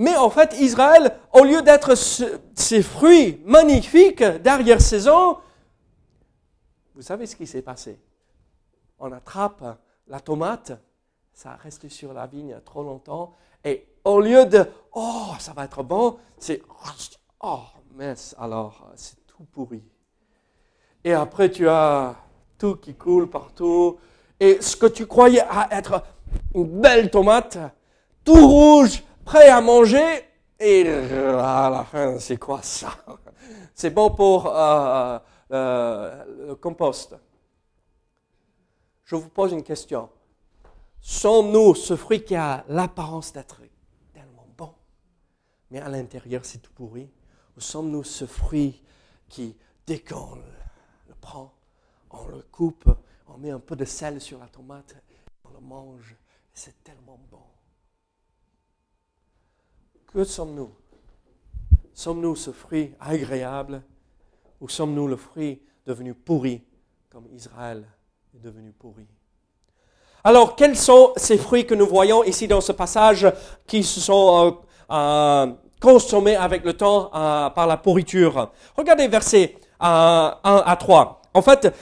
Mais 0.00 0.16
en 0.16 0.30
fait, 0.30 0.58
Israël, 0.58 1.14
au 1.34 1.44
lieu 1.44 1.60
d'être 1.60 1.94
ces 1.94 2.82
fruits 2.82 3.38
magnifiques 3.44 4.22
d'arrière-saison, 4.22 5.36
vous 6.94 7.02
savez 7.02 7.26
ce 7.26 7.36
qui 7.36 7.46
s'est 7.46 7.60
passé? 7.60 8.00
On 8.98 9.12
attrape 9.12 9.62
la 10.08 10.18
tomate, 10.20 10.72
ça 11.34 11.54
reste 11.62 11.86
sur 11.90 12.14
la 12.14 12.26
vigne 12.26 12.58
trop 12.64 12.82
longtemps, 12.82 13.34
et 13.62 13.86
au 14.02 14.22
lieu 14.22 14.46
de 14.46 14.64
oh, 14.94 15.34
ça 15.38 15.52
va 15.52 15.66
être 15.66 15.82
bon, 15.82 16.16
c'est 16.38 16.62
oh, 17.42 17.60
mince, 17.94 18.34
alors 18.38 18.90
c'est 18.96 19.26
tout 19.26 19.44
pourri. 19.52 19.84
Et 21.04 21.12
après, 21.12 21.50
tu 21.50 21.68
as 21.68 22.16
tout 22.56 22.76
qui 22.76 22.94
coule 22.94 23.28
partout. 23.28 23.98
Et 24.40 24.62
ce 24.62 24.76
que 24.76 24.86
tu 24.86 25.06
croyais 25.06 25.44
être 25.70 26.02
une 26.54 26.80
belle 26.80 27.10
tomate, 27.10 27.58
tout 28.24 28.48
rouge, 28.48 29.02
prêt 29.30 29.48
à 29.48 29.60
manger, 29.60 30.24
et 30.58 30.88
à 30.88 31.70
la 31.70 31.84
fin, 31.84 32.18
c'est 32.18 32.36
quoi 32.36 32.62
ça? 32.62 32.90
C'est 33.76 33.90
bon 33.90 34.10
pour 34.10 34.48
euh, 34.48 35.20
euh, 35.52 36.48
le 36.48 36.54
compost. 36.56 37.14
Je 39.04 39.14
vous 39.14 39.28
pose 39.28 39.52
une 39.52 39.62
question. 39.62 40.10
Sommes-nous 41.00 41.76
ce 41.76 41.94
fruit 41.94 42.24
qui 42.24 42.34
a 42.34 42.64
l'apparence 42.66 43.32
d'être 43.32 43.60
tellement 44.12 44.48
bon, 44.58 44.74
mais 45.70 45.80
à 45.80 45.88
l'intérieur 45.88 46.44
c'est 46.44 46.58
tout 46.58 46.72
pourri? 46.72 47.08
Ou 47.56 47.60
sommes-nous 47.60 48.02
ce 48.02 48.26
fruit 48.26 48.82
qui, 49.28 49.56
dès 49.86 50.00
qu'on 50.00 50.34
le 51.08 51.14
prend, 51.20 51.54
on 52.10 52.26
le 52.26 52.42
coupe, 52.50 52.90
on 53.28 53.38
met 53.38 53.52
un 53.52 53.60
peu 53.60 53.76
de 53.76 53.84
sel 53.84 54.20
sur 54.20 54.40
la 54.40 54.48
tomate, 54.48 54.96
on 55.44 55.50
le 55.50 55.60
mange, 55.60 56.16
c'est 56.52 56.82
tellement 56.82 57.20
bon? 57.30 57.38
Que 60.12 60.24
sommes-nous? 60.24 60.70
Sommes-nous 61.94 62.36
ce 62.36 62.50
fruit 62.50 62.94
agréable 63.00 63.82
ou 64.60 64.68
sommes-nous 64.68 65.06
le 65.06 65.16
fruit 65.16 65.60
devenu 65.86 66.14
pourri 66.14 66.62
comme 67.10 67.26
Israël 67.34 67.84
est 68.34 68.42
devenu 68.42 68.72
pourri? 68.72 69.06
Alors, 70.22 70.54
quels 70.54 70.76
sont 70.76 71.12
ces 71.16 71.38
fruits 71.38 71.66
que 71.66 71.74
nous 71.74 71.86
voyons 71.86 72.22
ici 72.24 72.46
dans 72.46 72.60
ce 72.60 72.72
passage 72.72 73.26
qui 73.66 73.82
se 73.82 74.00
sont 74.00 74.60
euh, 74.90 74.94
euh, 74.94 75.52
consommés 75.80 76.36
avec 76.36 76.64
le 76.64 76.74
temps 76.74 77.10
euh, 77.14 77.48
par 77.50 77.66
la 77.66 77.78
pourriture? 77.78 78.50
Regardez 78.76 79.08
versets 79.08 79.56
1 79.80 80.36
à 80.42 80.76
3. 80.78 81.22
En 81.32 81.42
fait, 81.42 81.74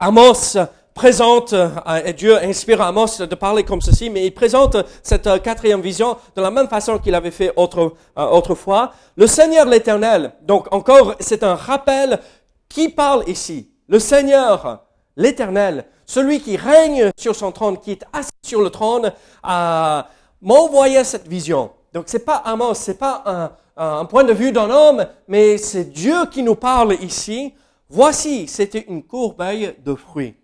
Amos 0.00 0.56
présente, 1.00 1.54
euh, 1.54 1.70
et 2.04 2.12
Dieu 2.12 2.36
inspire 2.44 2.82
Amos 2.82 3.16
de 3.20 3.34
parler 3.34 3.64
comme 3.64 3.80
ceci, 3.80 4.10
mais 4.10 4.26
il 4.26 4.34
présente 4.34 4.76
cette 5.02 5.26
euh, 5.26 5.38
quatrième 5.38 5.80
vision 5.80 6.18
de 6.36 6.42
la 6.42 6.50
même 6.50 6.68
façon 6.68 6.98
qu'il 6.98 7.14
avait 7.14 7.30
fait 7.30 7.54
autre, 7.56 7.94
euh, 8.18 8.26
autrefois. 8.26 8.92
Le 9.16 9.26
Seigneur 9.26 9.64
l'Éternel, 9.64 10.34
donc 10.42 10.66
encore, 10.74 11.14
c'est 11.18 11.42
un 11.42 11.54
rappel 11.54 12.20
qui 12.68 12.90
parle 12.90 13.24
ici. 13.28 13.70
Le 13.88 13.98
Seigneur 13.98 14.84
l'Éternel, 15.16 15.86
celui 16.04 16.38
qui 16.38 16.58
règne 16.58 17.10
sur 17.18 17.34
son 17.34 17.50
trône, 17.50 17.78
qui 17.78 17.92
est 17.92 18.04
assis 18.12 18.28
sur 18.42 18.60
le 18.60 18.68
trône, 18.68 19.10
m'a 19.42 20.04
envoyé 20.42 21.02
cette 21.04 21.26
vision. 21.26 21.70
Donc 21.94 22.04
c'est 22.08 22.26
pas 22.26 22.42
Amos, 22.44 22.74
c'est 22.74 22.98
pas 22.98 23.22
un, 23.24 23.52
un 24.00 24.04
point 24.04 24.24
de 24.24 24.34
vue 24.34 24.52
d'un 24.52 24.68
homme, 24.68 25.06
mais 25.28 25.56
c'est 25.56 25.84
Dieu 25.84 26.26
qui 26.30 26.42
nous 26.42 26.56
parle 26.56 26.92
ici. 27.00 27.54
Voici, 27.88 28.46
c'était 28.48 28.84
une 28.86 29.02
courbeille 29.02 29.74
de 29.82 29.94
fruits. 29.94 30.34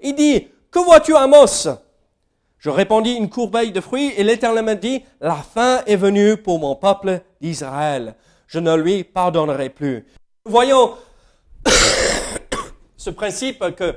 Il 0.00 0.14
dit, 0.14 0.48
que 0.70 0.78
vois-tu 0.78 1.16
Amos? 1.16 1.68
Je 2.58 2.70
répondis, 2.70 3.14
une 3.14 3.30
courbeille 3.30 3.72
de 3.72 3.80
fruits, 3.80 4.12
et 4.16 4.24
l'Éternel 4.24 4.64
m'a 4.64 4.74
dit, 4.74 5.04
la 5.20 5.36
fin 5.36 5.82
est 5.86 5.96
venue 5.96 6.36
pour 6.36 6.58
mon 6.58 6.74
peuple 6.74 7.20
d'Israël. 7.40 8.14
Je 8.46 8.58
ne 8.58 8.74
lui 8.74 9.04
pardonnerai 9.04 9.68
plus. 9.70 10.06
Voyons 10.44 10.94
ce 12.96 13.10
principe 13.10 13.64
que 13.76 13.94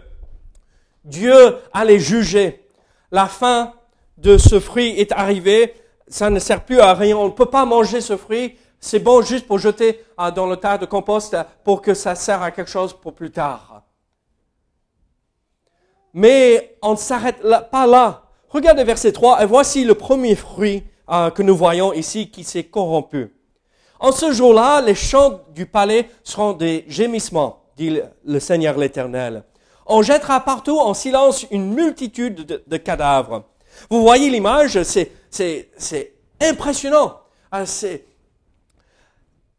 Dieu 1.04 1.58
allait 1.74 2.00
juger. 2.00 2.68
La 3.12 3.28
fin 3.28 3.74
de 4.18 4.38
ce 4.38 4.60
fruit 4.60 5.00
est 5.00 5.12
arrivée. 5.12 5.74
Ça 6.08 6.30
ne 6.30 6.40
sert 6.40 6.64
plus 6.64 6.80
à 6.80 6.94
rien. 6.94 7.18
On 7.18 7.26
ne 7.26 7.32
peut 7.32 7.46
pas 7.46 7.66
manger 7.66 8.02
ce 8.02 8.18
fruit. 8.18 8.58
C'est 8.80 9.00
bon 9.00 9.22
juste 9.22 9.48
pour 9.48 9.60
jeter 9.60 10.04
ah, 10.18 10.32
dans 10.32 10.48
le 10.48 10.58
tas 10.58 10.78
de 10.78 10.86
compost 10.86 11.36
pour 11.64 11.82
que 11.82 11.94
ça 11.94 12.16
sert 12.16 12.42
à 12.42 12.52
quelque 12.52 12.70
chose 12.70 12.94
pour 12.94 13.14
plus 13.14 13.32
tard. 13.32 13.84
Mais 16.14 16.78
on 16.82 16.92
ne 16.92 16.98
s'arrête 16.98 17.42
pas 17.72 17.88
là. 17.88 18.24
Regardez 18.50 18.84
verset 18.84 19.12
3, 19.14 19.44
et 19.44 19.46
voici 19.46 19.86
le 19.86 19.96
premier 19.96 20.36
fruit 20.36 20.84
euh, 21.10 21.30
que 21.30 21.42
nous 21.42 21.56
voyons 21.56 21.94
ici 21.94 22.30
qui 22.30 22.44
s'est 22.44 22.66
corrompu. 22.66 23.34
En 24.00 24.12
ce 24.12 24.32
jour-là, 24.34 24.82
les 24.82 24.96
champs 24.96 25.42
du 25.54 25.66
palais 25.66 26.10
seront 26.24 26.54
des 26.54 26.84
gémissements, 26.88 27.64
dit 27.78 28.00
le 28.26 28.40
Seigneur 28.40 28.78
l'Éternel. 28.78 29.44
On 29.86 30.02
jettera 30.02 30.40
partout 30.42 30.80
en 30.80 30.94
silence 30.94 31.46
une 31.52 31.74
multitude 31.74 32.46
de, 32.46 32.64
de 32.66 32.78
cadavres. 32.78 33.44
Vous 33.90 34.02
voyez 34.02 34.30
l'image, 34.30 34.82
c'est, 34.84 35.12
c'est, 35.30 35.70
c'est 35.78 36.14
impressionnant. 36.42 37.20
Ah, 37.52 37.66
c'est, 37.66 38.06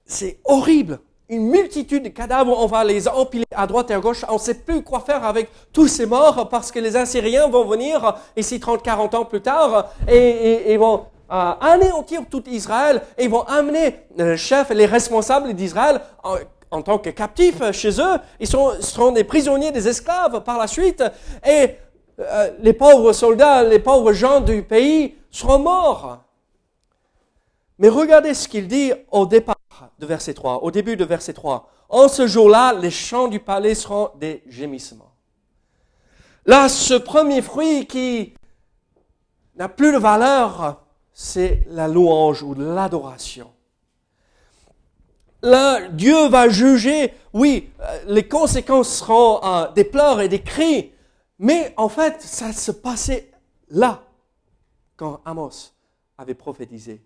c'est 0.05 0.41
horrible 0.45 1.01
une 1.33 1.49
multitude 1.49 2.03
de 2.05 2.09
cadavres, 2.11 2.55
on 2.59 2.67
va 2.67 2.85
les 2.85 3.09
empiler 3.09 3.47
à 3.55 3.67
droite 3.67 3.91
et 3.91 3.95
à 3.95 4.01
gauche. 4.01 4.23
On 4.29 4.35
ne 4.35 4.39
sait 4.39 4.55
plus 4.55 4.83
quoi 4.83 5.01
faire 5.01 5.25
avec 5.25 5.49
tous 5.73 5.89
ces 5.89 6.05
morts 6.05 6.49
parce 6.51 6.71
que 6.71 6.79
les 6.79 6.95
Assyriens 6.95 7.49
vont 7.49 7.65
venir 7.65 8.17
ici 8.37 8.61
30, 8.61 8.83
40 8.83 9.15
ans 9.15 9.25
plus 9.25 9.41
tard 9.41 9.91
et, 10.07 10.77
vont 10.77 11.07
euh, 11.33 11.53
anéantir 11.61 12.21
tout 12.31 12.47
Israël 12.51 13.01
et 13.17 13.25
ils 13.25 13.31
vont 13.31 13.45
amener 13.45 14.01
les 14.15 14.37
chefs 14.37 14.71
et 14.71 14.75
les 14.75 14.85
responsables 14.85 15.55
d'Israël 15.55 16.03
en, 16.71 16.83
tant 16.83 16.99
que 16.99 17.09
captifs 17.09 17.63
chez 17.73 17.99
eux. 17.99 18.19
Ils 18.39 18.47
seront 18.47 19.13
des 19.13 19.25
prisonniers, 19.25 19.73
des 19.73 19.89
esclaves 19.89 20.43
par 20.43 20.59
la 20.59 20.67
suite 20.67 21.03
et 21.49 21.77
euh, 22.21 22.51
les 22.61 22.75
pauvres 22.75 23.15
soldats, 23.15 23.63
les 23.63 23.79
pauvres 23.79 24.13
gens 24.13 24.41
du 24.41 24.63
pays 24.63 25.15
seront 25.31 25.61
morts. 25.61 26.19
Mais 27.79 27.89
regardez 27.89 28.35
ce 28.35 28.47
qu'il 28.47 28.69
dit 28.69 28.93
au 29.11 29.25
départ 29.25 29.57
de 30.03 30.07
verset 30.07 30.35
3, 30.35 30.65
au 30.65 30.71
début 30.73 30.97
de 30.97 31.05
verset 31.05 31.33
3. 31.33 31.71
En 31.89 32.09
ce 32.09 32.27
jour-là, 32.27 32.75
les 32.75 32.91
champs 32.91 33.29
du 33.29 33.39
palais 33.39 33.75
seront 33.75 34.11
des 34.19 34.43
gémissements. 34.49 35.13
Là, 36.45 36.69
ce 36.69 36.95
premier 36.95 37.41
fruit 37.41 37.87
qui 37.87 38.35
n'a 39.55 39.69
plus 39.69 39.93
de 39.93 39.99
valeur, 39.99 40.83
c'est 41.13 41.63
la 41.69 41.87
louange 41.87 42.43
ou 42.43 42.55
l'adoration. 42.55 43.53
Là, 45.41 45.89
Dieu 45.89 46.29
va 46.29 46.49
juger, 46.49 47.15
oui, 47.33 47.71
euh, 47.81 47.99
les 48.07 48.27
conséquences 48.27 48.97
seront 48.99 49.41
euh, 49.45 49.71
des 49.73 49.85
pleurs 49.85 50.21
et 50.21 50.29
des 50.29 50.43
cris, 50.43 50.93
mais 51.39 51.75
en 51.77 51.89
fait, 51.89 52.21
ça 52.23 52.53
se 52.53 52.73
passait 52.73 53.31
là, 53.69 54.03
quand 54.97 55.21
Amos 55.25 55.73
avait 56.19 56.35
prophétisé 56.35 57.03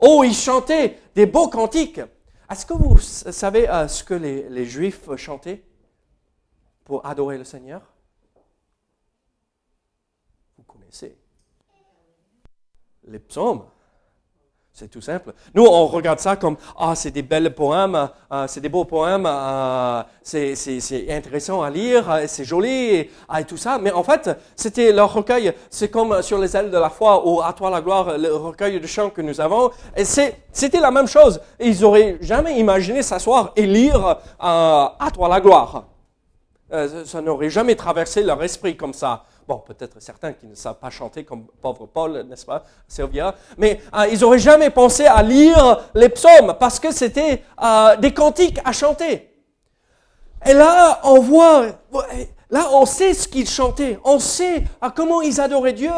Oh, 0.00 0.22
ils 0.24 0.34
chantaient 0.34 0.98
des 1.14 1.26
beaux 1.26 1.48
cantiques. 1.48 2.00
Est-ce 2.48 2.66
que 2.66 2.74
vous 2.74 2.98
savez 2.98 3.68
euh, 3.68 3.88
ce 3.88 4.04
que 4.04 4.14
les, 4.14 4.48
les 4.48 4.64
Juifs 4.64 5.14
chantaient 5.16 5.64
pour 6.84 7.04
adorer 7.04 7.38
le 7.38 7.44
Seigneur? 7.44 7.82
Vous 10.56 10.64
connaissez 10.64 11.18
les 13.04 13.18
psaumes. 13.18 13.66
C'est 14.78 14.88
tout 14.88 15.00
simple. 15.00 15.32
Nous, 15.54 15.64
on 15.64 15.86
regarde 15.86 16.18
ça 16.18 16.36
comme 16.36 16.58
ah, 16.78 16.94
c'est 16.94 17.10
des 17.10 17.22
belles 17.22 17.54
poèmes, 17.54 18.10
euh, 18.30 18.44
c'est 18.46 18.60
des 18.60 18.68
beaux 18.68 18.84
poèmes, 18.84 19.24
euh, 19.26 20.02
c'est, 20.22 21.06
intéressant 21.08 21.62
à 21.62 21.70
lire, 21.70 22.10
euh, 22.10 22.24
c'est 22.26 22.44
joli 22.44 22.94
et, 22.94 23.10
tout 23.48 23.56
ça. 23.56 23.78
Mais 23.78 23.90
en 23.90 24.02
fait, 24.02 24.28
c'était 24.54 24.92
leur 24.92 25.14
recueil. 25.14 25.54
C'est 25.70 25.90
comme 25.90 26.20
sur 26.20 26.36
les 26.36 26.54
ailes 26.54 26.70
de 26.70 26.76
la 26.76 26.90
foi 26.90 27.26
ou 27.26 27.40
à 27.40 27.54
toi 27.54 27.70
la 27.70 27.80
gloire, 27.80 28.18
le 28.18 28.34
recueil 28.34 28.78
de 28.78 28.86
chants 28.86 29.08
que 29.08 29.22
nous 29.22 29.40
avons. 29.40 29.70
Et 29.96 30.04
c'était 30.04 30.80
la 30.80 30.90
même 30.90 31.08
chose. 31.08 31.40
Ils 31.58 31.82
auraient 31.82 32.18
jamais 32.20 32.58
imaginé 32.58 33.02
s'asseoir 33.02 33.54
et 33.56 33.64
lire 33.64 34.18
à 34.38 35.08
toi 35.14 35.28
la 35.30 35.40
gloire. 35.40 35.84
ça 37.06 37.22
n'aurait 37.22 37.48
jamais 37.48 37.76
traversé 37.76 38.22
leur 38.22 38.42
esprit 38.42 38.76
comme 38.76 38.92
ça. 38.92 39.24
Bon, 39.46 39.58
peut-être 39.58 40.00
certains 40.02 40.32
qui 40.32 40.46
ne 40.46 40.56
savent 40.56 40.78
pas 40.78 40.90
chanter 40.90 41.24
comme 41.24 41.46
pauvre 41.62 41.86
Paul, 41.86 42.24
n'est-ce 42.28 42.44
pas, 42.44 42.64
Sylvia, 42.88 43.32
mais 43.56 43.80
euh, 43.94 44.08
ils 44.10 44.18
n'auraient 44.18 44.40
jamais 44.40 44.70
pensé 44.70 45.06
à 45.06 45.22
lire 45.22 45.88
les 45.94 46.08
psaumes 46.08 46.56
parce 46.58 46.80
que 46.80 46.90
c'était 46.90 47.44
euh, 47.62 47.96
des 47.96 48.12
cantiques 48.12 48.58
à 48.64 48.72
chanter. 48.72 49.30
Et 50.44 50.52
là, 50.52 51.00
on 51.04 51.20
voit, 51.20 51.66
là, 52.50 52.70
on 52.72 52.86
sait 52.86 53.14
ce 53.14 53.28
qu'ils 53.28 53.48
chantaient, 53.48 54.00
on 54.04 54.18
sait 54.18 54.64
euh, 54.82 54.90
comment 54.90 55.22
ils 55.22 55.40
adoraient 55.40 55.72
Dieu. 55.72 55.92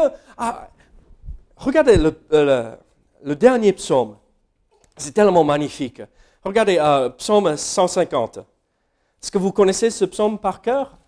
regardez 1.57 1.97
le, 1.97 2.15
le, 3.23 3.35
dernier 3.35 3.73
psaume, 3.73 4.15
c'est 4.95 5.13
tellement 5.13 5.43
magnifique. 5.43 6.03
Regardez, 6.43 6.77
psaume 7.17 7.57
150. 7.57 8.37
Est-ce 8.37 9.31
que 9.31 9.39
vous 9.39 9.51
connaissez 9.51 9.89
ce 9.89 10.05
psaume 10.05 10.37
par 10.37 10.61
cœur? 10.61 10.99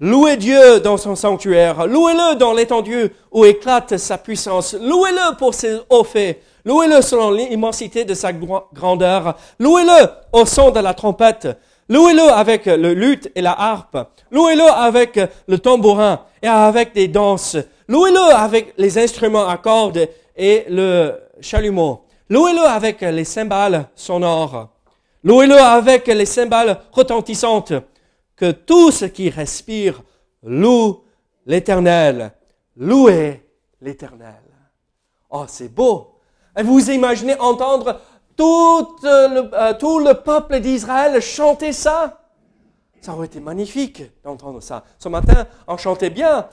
Louez 0.00 0.36
Dieu 0.36 0.78
dans 0.78 0.96
son 0.96 1.16
sanctuaire. 1.16 1.88
Louez-le 1.88 2.36
dans 2.36 2.52
l'étendue 2.52 3.10
où 3.32 3.44
éclate 3.44 3.96
sa 3.96 4.16
puissance. 4.16 4.74
Louez-le 4.74 5.36
pour 5.36 5.54
ses 5.54 5.78
hauts 5.90 6.04
faits. 6.04 6.40
Louez-le 6.64 7.02
selon 7.02 7.32
l'immensité 7.32 8.04
de 8.04 8.14
sa 8.14 8.32
grandeur. 8.32 9.34
Louez-le 9.58 10.08
au 10.32 10.46
son 10.46 10.70
de 10.70 10.78
la 10.78 10.94
trompette. 10.94 11.48
Louez-le 11.88 12.30
avec 12.30 12.66
le 12.66 12.94
luth 12.94 13.28
et 13.34 13.40
la 13.40 13.58
harpe. 13.58 13.98
Louez-le 14.30 14.70
avec 14.70 15.18
le 15.48 15.58
tambourin 15.58 16.20
et 16.40 16.46
avec 16.46 16.94
des 16.94 17.08
danses. 17.08 17.56
Louez-le 17.88 18.36
avec 18.36 18.74
les 18.78 18.98
instruments 18.98 19.48
à 19.48 19.56
cordes 19.56 20.08
et 20.36 20.64
le 20.68 21.14
chalumeau. 21.40 22.04
Louez-le 22.30 22.62
avec 22.62 23.00
les 23.00 23.24
cymbales 23.24 23.88
sonores. 23.96 24.68
Louez-le 25.24 25.58
avec 25.58 26.06
les 26.06 26.26
cymbales 26.26 26.78
retentissantes. 26.92 27.72
Que 28.38 28.52
tout 28.52 28.92
ce 28.92 29.04
qui 29.04 29.30
respire 29.30 30.00
loue 30.44 31.02
l'Éternel. 31.44 32.32
Louez 32.76 33.44
l'Éternel. 33.80 34.42
Oh, 35.30 35.44
c'est 35.48 35.68
beau. 35.68 36.20
Et 36.56 36.62
vous 36.62 36.90
imaginez 36.90 37.38
entendre 37.40 38.00
tout 38.36 38.96
le, 39.02 39.50
euh, 39.52 39.74
tout 39.74 39.98
le 39.98 40.14
peuple 40.14 40.60
d'Israël 40.60 41.20
chanter 41.20 41.72
ça? 41.72 42.22
Ça 43.00 43.12
aurait 43.12 43.26
été 43.26 43.40
magnifique 43.40 44.02
d'entendre 44.22 44.60
ça. 44.60 44.84
Ce 44.98 45.08
matin, 45.08 45.46
on 45.66 45.76
chantait 45.76 46.10
bien, 46.10 46.48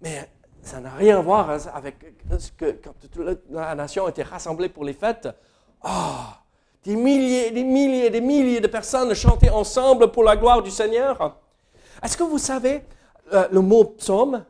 mais 0.00 0.30
ça 0.62 0.80
n'a 0.80 0.90
rien 0.90 1.18
à 1.18 1.20
voir 1.20 1.50
avec 1.74 1.96
ce 2.38 2.52
que 2.52 2.72
quand 2.82 2.94
toute 3.00 3.40
la 3.50 3.74
nation 3.74 4.08
était 4.08 4.22
rassemblée 4.22 4.68
pour 4.68 4.84
les 4.84 4.92
fêtes. 4.92 5.28
Ah, 5.82 6.41
des 6.84 6.96
milliers, 6.96 7.50
des 7.50 7.62
milliers, 7.62 8.10
des 8.10 8.20
milliers 8.20 8.60
de 8.60 8.66
personnes 8.66 9.14
chantaient 9.14 9.50
ensemble 9.50 10.10
pour 10.10 10.24
la 10.24 10.36
gloire 10.36 10.62
du 10.62 10.70
Seigneur. 10.70 11.38
Est-ce 12.02 12.16
que 12.16 12.24
vous 12.24 12.38
savez, 12.38 12.82
euh, 13.32 13.46
le 13.52 13.60
mot 13.60 13.84
psaume, 13.84 14.44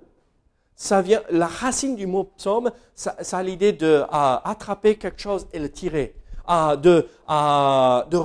ça 0.75 1.03
vient, 1.03 1.23
la 1.31 1.47
racine 1.47 1.95
du 1.95 2.07
mot 2.07 2.25
psaume, 2.25 2.73
ça, 2.95 3.15
a 3.33 3.43
l'idée 3.43 3.73
de 3.73 4.05
attraper 4.11 4.97
quelque 4.97 5.21
chose 5.21 5.47
et 5.53 5.59
le 5.59 5.71
tirer, 5.71 6.15
de, 6.49 7.07
de 8.11 8.23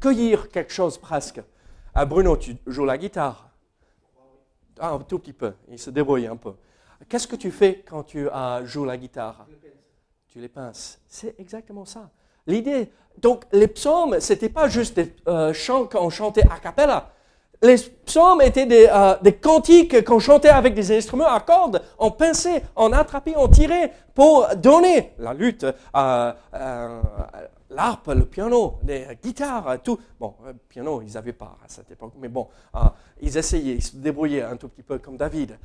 cueillir 0.00 0.48
quelque 0.48 0.72
chose 0.72 0.98
presque. 0.98 1.40
Ah, 1.94 2.04
Bruno, 2.06 2.36
tu 2.36 2.56
joues 2.66 2.84
la 2.84 2.98
guitare 2.98 3.50
ah, 4.80 4.92
Un 4.92 4.98
tout 5.00 5.18
petit 5.18 5.32
peu, 5.32 5.52
il 5.68 5.78
se 5.78 5.90
débrouille 5.90 6.26
un 6.26 6.36
peu. 6.36 6.54
Qu'est-ce 7.08 7.28
que 7.28 7.36
tu 7.36 7.50
fais 7.50 7.84
quand 7.86 8.02
tu 8.02 8.26
joues 8.64 8.84
la 8.84 8.96
guitare? 8.96 9.46
Tu 10.28 10.40
les 10.40 10.48
pinces. 10.48 10.98
C'est 11.06 11.38
exactement 11.38 11.84
ça. 11.84 12.10
L'idée, 12.46 12.90
donc 13.18 13.44
les 13.52 13.68
psaumes, 13.68 14.20
ce 14.20 14.32
n'était 14.32 14.48
pas 14.48 14.68
juste 14.68 14.96
des 14.96 15.14
euh, 15.28 15.52
chants 15.52 15.86
qu'on 15.86 16.10
chantait 16.10 16.44
a 16.50 16.58
cappella 16.58 17.10
les 17.64 17.76
psaumes 18.04 18.42
étaient 18.42 18.66
des, 18.66 18.88
euh, 18.92 19.14
des 19.22 19.32
cantiques 19.32 20.04
qu'on 20.04 20.18
chantait 20.18 20.50
avec 20.50 20.74
des 20.74 20.96
instruments 20.96 21.32
à 21.32 21.40
cordes, 21.40 21.80
on 21.98 22.10
pinçait, 22.10 22.62
on 22.76 22.92
attrapait, 22.92 23.34
on 23.36 23.48
tirait 23.48 23.92
pour 24.14 24.46
donner 24.56 25.12
la 25.18 25.32
lutte, 25.32 25.64
euh, 25.64 26.32
euh, 26.54 27.00
l'harpe, 27.70 28.08
le 28.08 28.26
piano, 28.26 28.74
les 28.86 29.06
guitares, 29.22 29.78
tout. 29.82 29.98
Bon, 30.20 30.34
le 30.46 30.52
piano, 30.52 31.00
ils 31.02 31.14
n'avaient 31.14 31.32
pas 31.32 31.56
à 31.64 31.68
cette 31.68 31.90
époque, 31.90 32.12
mais 32.20 32.28
bon, 32.28 32.48
ils 33.20 33.36
essayaient, 33.36 33.76
ils 33.76 33.82
se 33.82 33.96
débrouillaient 33.96 34.42
un 34.42 34.56
tout 34.56 34.68
petit 34.68 34.82
peu 34.82 34.98
comme 34.98 35.16
David. 35.16 35.58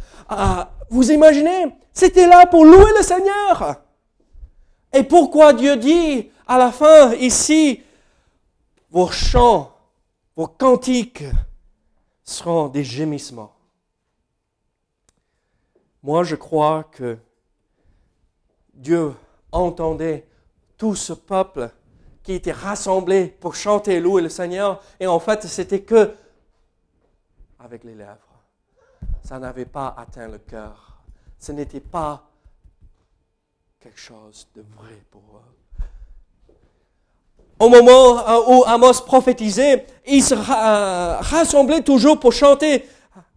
vous 0.89 1.11
imaginez, 1.11 1.75
c'était 1.93 2.27
là 2.27 2.45
pour 2.47 2.65
louer 2.65 2.91
le 2.97 3.03
Seigneur. 3.03 3.81
Et 4.93 5.03
pourquoi 5.03 5.53
Dieu 5.53 5.77
dit 5.77 6.31
à 6.47 6.57
la 6.57 6.71
fin 6.71 7.13
ici, 7.15 7.83
vos 8.89 9.09
chants, 9.09 9.75
vos 10.35 10.47
cantiques, 10.47 11.23
seront 12.23 12.67
des 12.67 12.83
gémissements. 12.83 13.53
Moi, 16.01 16.23
je 16.23 16.35
crois 16.35 16.83
que 16.83 17.17
Dieu 18.73 19.13
entendait 19.51 20.27
tout 20.77 20.95
ce 20.95 21.13
peuple 21.13 21.69
qui 22.23 22.33
était 22.33 22.51
rassemblé 22.51 23.27
pour 23.27 23.55
chanter 23.55 23.95
et 23.95 23.99
louer 23.99 24.21
le 24.21 24.29
Seigneur, 24.29 24.81
et 24.99 25.07
en 25.07 25.19
fait, 25.19 25.43
c'était 25.43 25.81
que 25.81 26.15
avec 27.59 27.83
les 27.83 27.95
lèvres. 27.95 28.15
Ça 29.23 29.39
n'avait 29.39 29.65
pas 29.65 29.93
atteint 29.97 30.27
le 30.27 30.37
cœur. 30.37 31.01
Ce 31.37 31.51
n'était 31.51 31.79
pas 31.79 32.28
quelque 33.79 33.99
chose 33.99 34.47
de 34.55 34.61
vrai 34.77 35.01
pour 35.09 35.21
eux 35.35 35.59
au 37.59 37.67
moment 37.67 38.27
euh, 38.27 38.41
où 38.47 38.63
Amos 38.65 39.01
prophétisait, 39.05 39.85
ils 40.07 40.23
se 40.23 40.33
euh, 40.33 41.17
rassemblaient 41.19 41.81
toujours 41.81 42.19
pour 42.19 42.31
chanter 42.31 42.87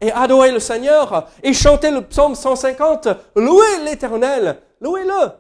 et 0.01 0.13
adorer 0.13 0.53
le 0.53 0.61
Seigneur 0.61 1.29
et 1.43 1.53
chanter 1.53 1.91
le 1.91 2.03
psaume 2.03 2.35
150, 2.35 3.09
louez 3.37 3.85
l'Éternel, 3.85 4.59
louez-le. 4.81 5.33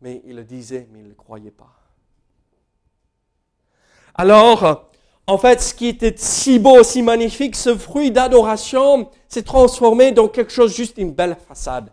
Mais 0.00 0.22
il 0.26 0.36
le 0.36 0.44
disait, 0.44 0.86
mais 0.92 1.00
il 1.00 1.04
ne 1.04 1.08
le 1.08 1.14
croyait 1.14 1.50
pas. 1.50 1.72
Alors, 4.14 4.90
en 5.26 5.38
fait, 5.38 5.62
ce 5.62 5.74
qui 5.74 5.88
était 5.88 6.14
si 6.16 6.58
beau, 6.58 6.82
si 6.82 7.02
magnifique, 7.02 7.56
ce 7.56 7.76
fruit 7.76 8.10
d'adoration 8.10 9.10
s'est 9.28 9.42
transformé 9.42 10.12
dans 10.12 10.28
quelque 10.28 10.52
chose 10.52 10.74
juste 10.74 10.98
une 10.98 11.12
belle 11.12 11.36
façade. 11.48 11.90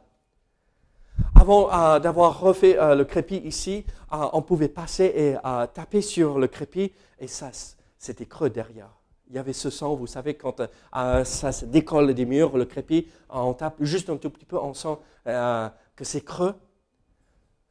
Avant 1.42 1.74
euh, 1.74 2.00
d'avoir 2.00 2.40
refait 2.40 2.78
euh, 2.78 2.96
le 2.96 3.04
crépi 3.04 3.38
ici, 3.38 3.86
euh, 4.14 4.30
on 4.34 4.42
pouvait 4.42 4.70
passer 4.70 5.06
et 5.06 5.36
taper 5.74 6.02
sur 6.02 6.38
le 6.38 6.48
crépi 6.48 6.94
et 7.20 7.28
ça, 7.28 7.50
c'était 7.98 8.26
creux 8.26 8.50
derrière. 8.50 8.92
Il 9.28 9.36
y 9.36 9.40
avait 9.40 9.54
ce 9.54 9.70
son, 9.70 9.96
vous 9.96 10.08
savez, 10.08 10.36
quand 10.36 10.62
ça 10.92 11.52
se 11.52 11.66
décolle 11.66 12.14
des 12.14 12.26
murs, 12.26 12.58
le 12.58 12.66
crépi, 12.66 13.08
on 13.30 13.54
tape 13.54 13.78
juste 13.80 14.10
un 14.10 14.18
tout 14.18 14.30
petit 14.30 14.46
peu, 14.46 14.58
on 14.58 14.74
sent 14.74 14.98
que 15.24 16.04
c'est 16.04 16.22
creux. 16.22 16.54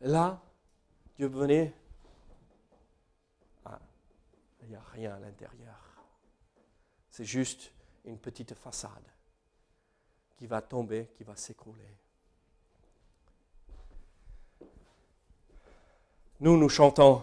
Là, 0.00 0.40
Dieu 1.18 1.26
venait, 1.26 1.74
ah, 3.66 3.78
il 4.62 4.70
n'y 4.70 4.74
a 4.76 4.82
rien 4.94 5.14
à 5.14 5.18
l'intérieur. 5.18 5.76
C'est 7.10 7.26
juste 7.26 7.72
une 8.06 8.16
petite 8.16 8.54
façade 8.54 8.90
qui 10.38 10.46
va 10.46 10.62
tomber, 10.62 11.10
qui 11.14 11.24
va 11.24 11.36
s'écrouler. 11.36 11.99
Nous, 16.40 16.56
nous 16.56 16.70
chantons, 16.70 17.20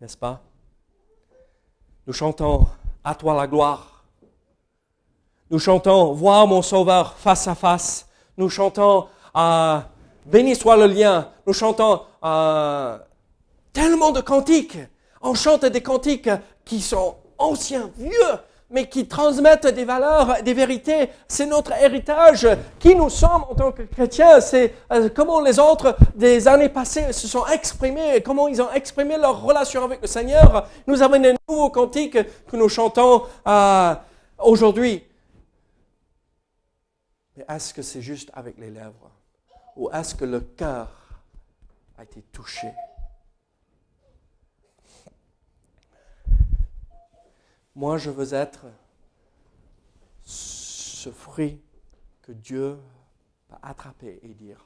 n'est-ce 0.00 0.16
pas? 0.16 0.40
Nous 2.06 2.14
chantons 2.14 2.66
à 3.04 3.14
toi 3.14 3.34
la 3.34 3.46
gloire. 3.46 4.04
Nous 5.50 5.58
chantons 5.58 6.14
Vois 6.14 6.46
mon 6.46 6.62
Sauveur 6.62 7.12
face 7.18 7.46
à 7.46 7.54
face. 7.54 8.08
Nous 8.38 8.48
chantons 8.48 9.08
euh, 9.36 9.78
Béni 10.24 10.56
soit 10.56 10.78
le 10.78 10.86
lien. 10.86 11.30
Nous 11.46 11.52
chantons 11.52 12.00
euh, 12.24 12.98
tellement 13.74 14.10
de 14.10 14.22
cantiques. 14.22 14.78
On 15.20 15.34
chante 15.34 15.66
des 15.66 15.82
cantiques 15.82 16.30
qui 16.64 16.80
sont 16.80 17.16
anciens, 17.36 17.90
vieux, 17.98 18.38
mais 18.72 18.88
qui 18.88 19.06
transmettent 19.06 19.66
des 19.66 19.84
valeurs, 19.84 20.42
des 20.42 20.54
vérités. 20.54 21.10
C'est 21.28 21.46
notre 21.46 21.72
héritage. 21.72 22.48
Qui 22.78 22.96
nous 22.96 23.10
sommes 23.10 23.44
en 23.48 23.54
tant 23.54 23.70
que 23.70 23.82
chrétiens, 23.82 24.40
c'est 24.40 24.74
euh, 24.90 25.10
comment 25.14 25.40
les 25.40 25.58
autres 25.58 25.96
des 26.16 26.48
années 26.48 26.70
passées 26.70 27.12
se 27.12 27.28
sont 27.28 27.46
exprimés, 27.46 28.22
comment 28.22 28.48
ils 28.48 28.60
ont 28.60 28.72
exprimé 28.72 29.18
leur 29.18 29.42
relation 29.42 29.84
avec 29.84 30.00
le 30.00 30.06
Seigneur. 30.08 30.66
Nous 30.86 31.02
avons 31.02 31.20
des 31.20 31.34
nouveaux 31.48 31.70
cantiques 31.70 32.18
que 32.46 32.56
nous 32.56 32.68
chantons 32.70 33.24
euh, 33.46 33.94
aujourd'hui. 34.38 35.04
Mais 37.36 37.44
est-ce 37.48 37.74
que 37.74 37.82
c'est 37.82 38.02
juste 38.02 38.30
avec 38.34 38.56
les 38.58 38.70
lèvres? 38.70 39.10
Ou 39.76 39.90
est-ce 39.90 40.14
que 40.14 40.24
le 40.24 40.40
cœur 40.40 40.88
a 41.98 42.02
été 42.04 42.22
touché? 42.32 42.68
Moi, 47.74 47.98
je 47.98 48.10
veux 48.10 48.34
être 48.34 48.66
ce 50.24 51.10
fruit 51.10 51.60
que 52.22 52.32
Dieu 52.32 52.78
va 53.48 53.58
attraper 53.62 54.20
et 54.22 54.34
dire, 54.34 54.64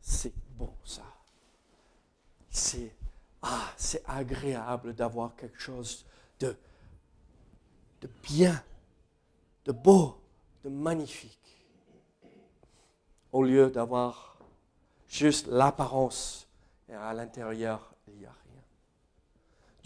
c'est 0.00 0.32
bon 0.56 0.72
ça. 0.84 1.04
C'est 2.50 2.92
ah, 3.48 3.70
c'est 3.76 4.02
agréable 4.08 4.92
d'avoir 4.92 5.36
quelque 5.36 5.60
chose 5.60 6.04
de, 6.40 6.56
de 8.00 8.08
bien, 8.24 8.60
de 9.64 9.70
beau, 9.70 10.20
de 10.64 10.68
magnifique, 10.68 11.64
au 13.30 13.44
lieu 13.44 13.70
d'avoir 13.70 14.36
juste 15.06 15.46
l'apparence 15.46 16.48
et 16.88 16.94
à 16.94 17.12
l'intérieur, 17.14 17.94
il 18.08 18.14
n'y 18.14 18.26
a 18.26 18.32
rien. 18.32 18.45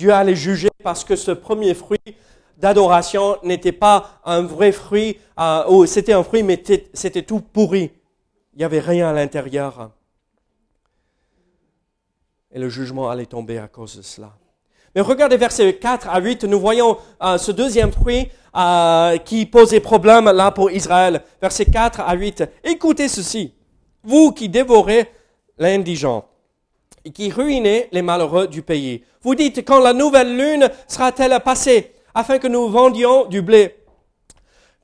Dieu 0.01 0.15
allait 0.15 0.35
juger 0.35 0.71
parce 0.83 1.05
que 1.05 1.15
ce 1.15 1.31
premier 1.31 1.75
fruit 1.75 2.01
d'adoration 2.57 3.37
n'était 3.43 3.71
pas 3.71 4.19
un 4.25 4.41
vrai 4.41 4.73
fruit, 4.73 5.19
euh, 5.39 5.69
ou 5.69 5.85
c'était 5.85 6.15
un 6.15 6.23
fruit, 6.23 6.43
mais 6.43 6.63
c'était 6.95 7.21
tout 7.21 7.41
pourri. 7.41 7.91
Il 8.55 8.61
n'y 8.61 8.65
avait 8.65 8.81
rien 8.81 9.11
à 9.11 9.13
l'intérieur. 9.13 9.91
Et 12.51 12.59
le 12.59 12.71
jugement 12.71 13.11
allait 13.11 13.27
tomber 13.27 13.59
à 13.59 13.69
cause 13.69 13.99
de 13.99 14.01
cela. 14.01 14.33
Mais 14.95 15.03
regardez 15.03 15.37
versets 15.37 15.75
4 15.77 16.09
à 16.09 16.19
8, 16.19 16.45
nous 16.45 16.59
voyons 16.59 16.97
euh, 17.23 17.37
ce 17.37 17.53
deuxième 17.53 17.93
fruit 17.93 18.31
euh, 18.57 19.19
qui 19.19 19.45
posait 19.45 19.81
problème 19.81 20.31
là 20.31 20.51
pour 20.51 20.71
Israël. 20.71 21.23
Versets 21.43 21.67
4 21.67 22.01
à 22.01 22.15
8. 22.15 22.45
Écoutez 22.65 23.09
ceci, 23.09 23.53
vous 24.03 24.33
qui 24.33 24.49
dévorez 24.49 25.13
l'indigent 25.59 26.30
qui 27.15 27.31
ruinait 27.31 27.89
les 27.93 28.03
malheureux 28.03 28.49
du 28.49 28.63
pays. 28.63 29.05
Vous 29.23 29.35
dites, 29.35 29.65
quand 29.65 29.81
la 29.81 29.93
nouvelle 29.93 30.37
lune 30.37 30.71
sera-t-elle 30.89 31.39
passée, 31.41 31.93
afin 32.15 32.39
que 32.39 32.49
nous 32.49 32.69
vendions 32.69 33.27
du 33.27 33.43
blé? 33.43 33.77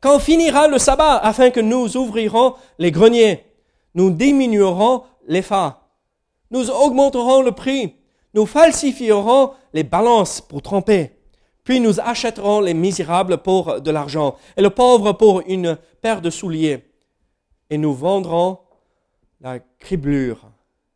Quand 0.01 0.19
finira 0.19 0.69
le 0.69 0.79
sabbat, 0.79 1.17
afin 1.17 1.51
que 1.51 1.61
nous 1.61 1.97
ouvrirons 1.97 2.55
les 2.79 2.91
greniers? 2.91 3.45
Nous 3.95 4.11
diminuerons 4.11 5.05
les 5.27 5.43
phares. 5.43 5.83
Nous 6.51 6.71
augmenterons 6.71 7.43
le 7.43 7.53
prix. 7.53 7.95
Nous 8.35 8.47
falsifierons 8.47 9.53
les 9.73 9.85
balances 9.85 10.41
pour 10.41 10.63
tromper. 10.63 11.13
Puis 11.65 11.81
nous 11.81 11.99
achèterons 11.99 12.61
les 12.61 12.75
misérables 12.75 13.39
pour 13.39 13.81
de 13.81 13.91
l'argent 13.91 14.37
et 14.57 14.63
le 14.63 14.71
pauvre 14.71 15.13
pour 15.13 15.43
une 15.47 15.77
paire 16.01 16.21
de 16.21 16.31
souliers. 16.31 16.85
Et 17.71 17.79
nous 17.79 17.95
vendrons 17.95 18.59
la 19.41 19.59
criblure 19.59 20.45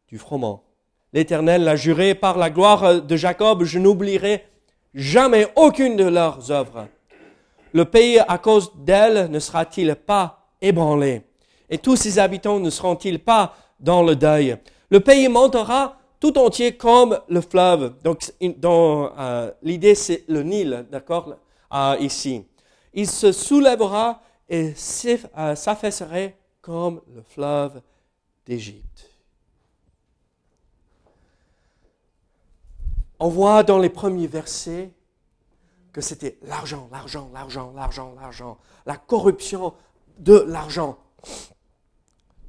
du 0.06 0.18
froment. 0.18 0.62
L'Éternel 1.12 1.64
l'a 1.64 1.76
juré 1.76 2.14
par 2.14 2.38
la 2.38 2.50
gloire 2.50 3.02
de 3.02 3.16
Jacob, 3.16 3.64
je 3.64 3.78
n'oublierai 3.78 4.44
jamais 4.94 5.46
aucune 5.56 5.96
de 5.96 6.04
leurs 6.04 6.50
œuvres. 6.50 6.86
Le 7.72 7.84
pays 7.84 8.18
à 8.18 8.38
cause 8.38 8.72
d'elle 8.76 9.30
ne 9.30 9.38
sera-t-il 9.38 9.94
pas 9.94 10.48
ébranlé? 10.60 11.22
Et 11.68 11.78
tous 11.78 11.96
ses 11.96 12.18
habitants 12.18 12.58
ne 12.58 12.70
seront-ils 12.70 13.18
pas 13.18 13.54
dans 13.78 14.02
le 14.02 14.16
deuil? 14.16 14.56
Le 14.90 15.00
pays 15.00 15.28
montera 15.28 15.98
tout 16.18 16.36
entier 16.36 16.76
comme 16.76 17.18
le 17.28 17.40
fleuve. 17.40 17.94
Donc, 18.02 18.32
euh, 18.42 19.50
l'idée, 19.62 19.94
c'est 19.94 20.24
le 20.28 20.42
Nil, 20.42 20.86
d'accord, 20.90 21.34
euh, 21.72 21.96
ici. 22.00 22.44
Il 22.92 23.08
se 23.08 23.32
soulèvera 23.32 24.20
et 24.48 24.74
euh, 25.38 25.54
s'affaisserait 25.54 26.36
comme 26.60 27.00
le 27.14 27.22
fleuve 27.22 27.80
d'Égypte. 28.44 29.09
On 33.20 33.28
voit 33.28 33.62
dans 33.62 33.78
les 33.78 33.90
premiers 33.90 34.26
versets 34.26 34.90
que 35.92 36.00
c'était 36.00 36.38
l'argent, 36.42 36.88
l'argent, 36.90 37.30
l'argent, 37.34 37.70
l'argent, 37.76 38.14
l'argent, 38.18 38.58
la 38.86 38.96
corruption 38.96 39.74
de 40.18 40.44
l'argent. 40.48 40.96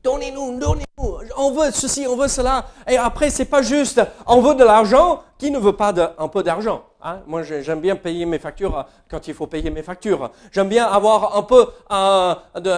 Donnez-nous, 0.02 0.58
donnez-nous. 0.58 1.18
On 1.38 1.52
veut 1.52 1.72
ceci, 1.72 2.08
on 2.08 2.16
veut 2.16 2.30
cela. 2.30 2.66
Et 2.90 2.98
après, 2.98 3.30
c'est 3.30 3.46
pas 3.46 3.62
juste. 3.62 4.02
On 4.26 4.42
veut 4.42 4.56
de 4.56 4.64
l'argent. 4.64 5.22
Qui 5.38 5.52
ne 5.52 5.60
veut 5.60 5.76
pas 5.76 5.94
un 6.20 6.28
peu 6.28 6.44
d'argent 6.44 6.84
hein? 7.02 7.22
Moi, 7.26 7.42
j'aime 7.44 7.82
bien 7.82 7.96
payer 7.96 8.26
mes 8.26 8.38
factures 8.40 8.86
quand 9.10 9.28
il 9.28 9.34
faut 9.34 9.48
payer 9.48 9.72
mes 9.72 9.82
factures. 9.84 10.32
J'aime 10.52 10.70
bien 10.70 10.86
avoir 10.86 11.36
un 11.36 11.44
peu 11.44 11.66
euh, 11.92 12.36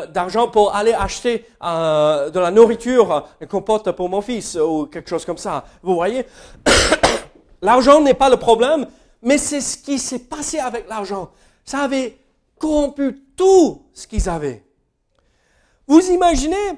d'argent 0.08 0.48
pour 0.48 0.74
aller 0.74 0.94
acheter 0.94 1.46
euh, 1.62 2.30
de 2.30 2.40
la 2.40 2.52
nourriture, 2.52 3.28
une 3.42 3.48
compote 3.48 3.92
pour 3.92 4.10
mon 4.10 4.22
fils 4.22 4.56
ou 4.56 4.86
quelque 4.86 5.10
chose 5.10 5.26
comme 5.26 5.38
ça. 5.38 5.66
Vous 5.84 5.94
voyez? 5.94 6.26
L'argent 7.64 8.02
n'est 8.02 8.14
pas 8.14 8.30
le 8.30 8.38
problème, 8.38 8.86
mais 9.22 9.38
c'est 9.38 9.62
ce 9.62 9.78
qui 9.78 9.98
s'est 9.98 10.20
passé 10.20 10.60
avec 10.60 10.88
l'argent. 10.88 11.32
Ça 11.64 11.80
avait 11.80 12.18
corrompu 12.60 13.24
tout 13.38 13.84
ce 13.94 14.06
qu'ils 14.06 14.30
avaient. 14.30 14.64
Vous 15.88 16.02
imaginez 16.12 16.78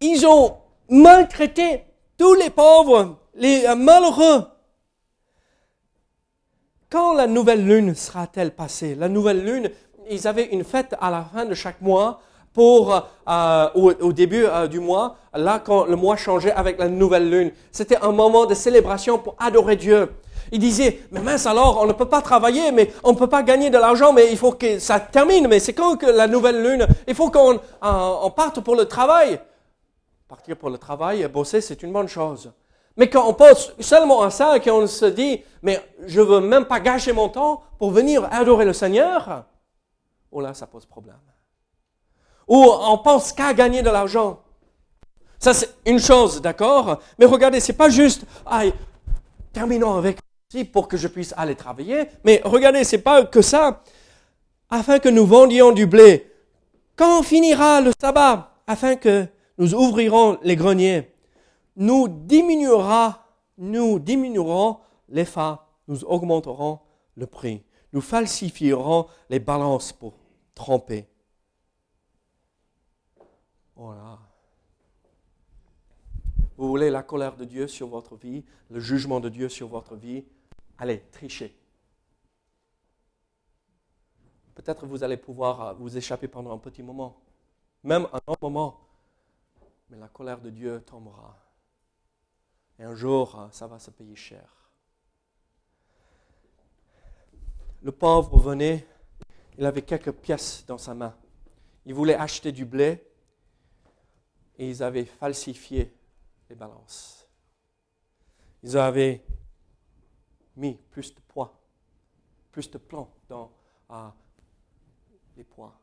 ils 0.00 0.26
ont 0.26 0.56
maltraité 0.88 1.84
tous 2.18 2.34
les 2.34 2.50
pauvres, 2.50 3.18
les 3.36 3.72
malheureux. 3.76 4.44
Quand 6.90 7.14
la 7.14 7.28
nouvelle 7.28 7.64
lune 7.64 7.94
sera-t-elle 7.94 8.52
passée? 8.52 8.96
La 8.96 9.08
nouvelle 9.08 9.44
lune, 9.44 9.70
ils 10.10 10.26
avaient 10.26 10.46
une 10.46 10.64
fête 10.64 10.96
à 11.00 11.08
la 11.08 11.22
fin 11.22 11.44
de 11.44 11.54
chaque 11.54 11.80
mois 11.80 12.20
pour 12.52 12.94
euh, 13.28 13.68
au, 13.74 14.12
début 14.12 14.44
euh, 14.44 14.66
du 14.66 14.80
mois, 14.80 15.16
là 15.34 15.58
quand 15.58 15.84
le 15.86 15.96
mois 15.96 16.16
changeait 16.16 16.52
avec 16.52 16.78
la 16.78 16.88
nouvelle 16.88 17.30
lune. 17.30 17.52
C'était 17.70 17.96
un 17.98 18.12
moment 18.12 18.46
de 18.46 18.54
célébration 18.54 19.18
pour 19.18 19.36
adorer 19.38 19.76
Dieu. 19.76 20.12
Ils 20.50 20.58
disaient, 20.58 21.00
mais 21.10 21.20
mince 21.20 21.46
alors, 21.46 21.80
on 21.80 21.86
ne 21.86 21.92
peut 21.92 22.08
pas 22.08 22.20
travailler, 22.20 22.72
mais 22.72 22.92
on 23.04 23.12
ne 23.12 23.16
peut 23.16 23.28
pas 23.28 23.42
gagner 23.42 23.70
de 23.70 23.78
l'argent, 23.78 24.12
mais 24.12 24.30
il 24.30 24.36
faut 24.36 24.52
que 24.52 24.78
ça 24.78 25.00
termine. 25.00 25.48
Mais 25.48 25.60
c'est 25.60 25.72
quand 25.72 25.96
que 25.96 26.06
la 26.06 26.26
nouvelle 26.26 26.62
lune 26.62 26.86
Il 27.06 27.14
faut 27.14 27.30
qu'on 27.30 27.54
euh, 27.54 28.30
parte 28.36 28.60
pour 28.60 28.76
le 28.76 28.84
travail 28.84 29.40
partir 30.32 30.56
pour 30.56 30.70
le 30.70 30.78
travail 30.78 31.28
bosser, 31.28 31.60
c'est 31.60 31.82
une 31.82 31.92
bonne 31.92 32.08
chose. 32.08 32.50
Mais 32.96 33.10
quand 33.10 33.28
on 33.28 33.34
pense 33.34 33.74
seulement 33.80 34.22
à 34.22 34.30
ça 34.30 34.58
qu'on 34.60 34.86
se 34.86 35.04
dit, 35.04 35.42
mais 35.60 35.78
je 36.06 36.22
veux 36.22 36.40
même 36.40 36.64
pas 36.64 36.80
gâcher 36.80 37.12
mon 37.12 37.28
temps 37.28 37.62
pour 37.78 37.90
venir 37.90 38.26
adorer 38.32 38.64
le 38.64 38.72
Seigneur, 38.72 39.44
oh 40.30 40.40
là, 40.40 40.54
ça 40.54 40.66
pose 40.66 40.86
problème. 40.86 41.20
Ou 42.48 42.56
on 42.56 42.98
pense 42.98 43.32
qu'à 43.32 43.54
gagner 43.54 43.82
de 43.82 43.90
l'argent. 43.90 44.40
Ça, 45.38 45.54
c'est 45.54 45.70
une 45.86 45.98
chose, 45.98 46.40
d'accord? 46.40 47.00
Mais 47.18 47.26
regardez, 47.26 47.60
c'est 47.60 47.72
pas 47.72 47.88
juste, 47.88 48.24
aïe, 48.46 48.72
terminons 49.52 49.94
avec 49.94 50.18
pour 50.72 50.88
que 50.88 50.96
je 50.96 51.08
puisse 51.08 51.32
aller 51.36 51.54
travailler. 51.54 52.04
Mais 52.24 52.40
regardez, 52.44 52.84
c'est 52.84 52.98
pas 52.98 53.24
que 53.24 53.40
ça. 53.40 53.82
Afin 54.68 54.98
que 54.98 55.08
nous 55.08 55.26
vendions 55.26 55.72
du 55.72 55.86
blé. 55.86 56.30
Quand 56.96 57.22
finira 57.22 57.80
le 57.80 57.92
sabbat? 57.98 58.50
Afin 58.66 58.96
que 58.96 59.26
nous 59.58 59.74
ouvrirons 59.74 60.38
les 60.42 60.56
greniers, 60.56 61.12
nous 61.76 62.08
diminuerons, 62.08 63.14
nous 63.58 63.98
diminuerons 63.98 64.78
les 65.08 65.24
phares, 65.24 65.66
nous 65.88 66.04
augmenterons 66.04 66.80
le 67.16 67.26
prix, 67.26 67.62
nous 67.92 68.00
falsifierons 68.00 69.06
les 69.30 69.40
balances 69.40 69.92
pour 69.92 70.14
tromper. 70.54 71.06
Voilà. 73.82 74.16
Vous 76.56 76.68
voulez 76.68 76.88
la 76.88 77.02
colère 77.02 77.36
de 77.36 77.44
Dieu 77.44 77.66
sur 77.66 77.88
votre 77.88 78.14
vie, 78.14 78.44
le 78.70 78.78
jugement 78.78 79.18
de 79.18 79.28
Dieu 79.28 79.48
sur 79.48 79.66
votre 79.66 79.96
vie 79.96 80.24
Allez, 80.78 81.00
trichez. 81.10 81.52
Peut-être 84.54 84.86
vous 84.86 85.02
allez 85.02 85.16
pouvoir 85.16 85.74
vous 85.74 85.96
échapper 85.96 86.28
pendant 86.28 86.52
un 86.52 86.58
petit 86.58 86.84
moment, 86.84 87.20
même 87.82 88.06
un 88.12 88.20
long 88.28 88.36
moment 88.40 88.78
mais 89.90 89.98
la 89.98 90.06
colère 90.06 90.40
de 90.40 90.50
Dieu 90.50 90.80
tombera. 90.86 91.36
Et 92.78 92.84
un 92.84 92.94
jour, 92.94 93.36
hein, 93.36 93.48
ça 93.50 93.66
va 93.66 93.80
se 93.80 93.90
payer 93.90 94.14
cher. 94.14 94.70
Le 97.82 97.90
pauvre 97.90 98.38
venait, 98.38 98.86
il 99.58 99.66
avait 99.66 99.82
quelques 99.82 100.12
pièces 100.12 100.64
dans 100.68 100.78
sa 100.78 100.94
main. 100.94 101.16
Il 101.84 101.94
voulait 101.94 102.14
acheter 102.14 102.52
du 102.52 102.64
blé 102.64 103.11
et 104.58 104.68
ils 104.68 104.82
avaient 104.82 105.04
falsifié 105.04 105.94
les 106.48 106.56
balances. 106.56 107.26
Ils 108.62 108.76
avaient 108.76 109.24
mis 110.56 110.74
plus 110.90 111.14
de 111.14 111.20
poids, 111.20 111.58
plus 112.50 112.70
de 112.70 112.78
plomb 112.78 113.08
dans 113.28 113.50
les 115.36 115.44
poids 115.44 115.74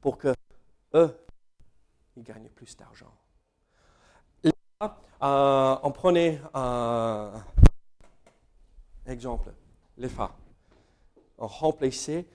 pour 0.00 0.18
que 0.18 0.34
eux, 0.94 1.18
ils 2.16 2.22
gagnent 2.22 2.48
plus 2.48 2.76
d'argent. 2.76 3.12
Euh, 4.82 5.78
on 5.82 5.90
prenait 5.92 6.40
un 6.52 7.42
exemple, 9.06 9.52
les 9.96 10.08
phares. 10.08 10.36
On 11.38 11.46
remplissait, 11.46 12.26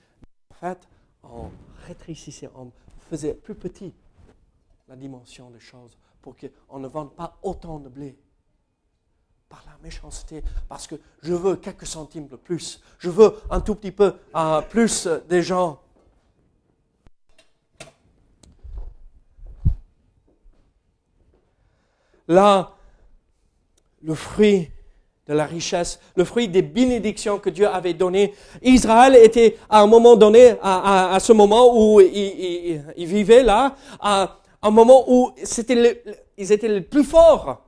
en 0.50 0.56
fait, 0.56 0.88
on 1.24 1.52
rétrécissait, 1.86 2.50
on 2.56 2.72
faisait 3.10 3.34
plus 3.34 3.56
petit 3.56 3.94
la 4.90 4.96
dimension 4.96 5.52
des 5.52 5.60
choses 5.60 5.96
pour 6.22 6.36
qu'on 6.36 6.80
ne 6.80 6.88
vende 6.88 7.16
pas 7.16 7.38
autant 7.44 7.80
de 7.80 7.90
blé 7.90 8.18
par 9.48 9.64
la 9.66 9.78
méchanceté, 9.82 10.44
parce 10.68 10.86
que 10.88 10.96
je 11.22 11.34
veux 11.34 11.56
quelques 11.56 11.86
centimes 11.86 12.28
de 12.28 12.36
plus, 12.36 12.82
je 12.98 13.10
veux 13.10 13.36
un 13.50 13.62
tout 13.62 13.76
petit 13.76 13.92
peu 13.92 14.16
euh, 14.36 14.62
plus 14.62 15.08
des 15.28 15.42
gens. 15.42 15.80
Là, 22.28 22.76
le 24.04 24.14
fruit 24.14 24.70
de 25.28 25.34
la 25.34 25.46
richesse, 25.46 26.00
le 26.16 26.26
fruit 26.26 26.48
des 26.48 26.64
bénédictions 26.64 27.40
que 27.40 27.50
Dieu 27.50 27.68
avait 27.68 27.94
données. 27.94 28.34
Israël 28.64 29.16
était 29.16 29.58
à 29.70 29.82
un 29.82 29.88
moment 29.88 30.16
donné, 30.16 30.56
à, 30.62 31.18
ce 31.20 31.34
moment 31.34 31.76
où 31.76 32.02
il, 32.02 32.82
vivait 32.98 33.44
là, 33.44 33.76
à 34.00 34.40
un 34.62 34.72
moment 34.72 35.06
où 35.08 35.32
ils 35.38 36.52
étaient 36.52 36.68
les 36.68 36.82
plus 36.82 37.04
forts. 37.04 37.64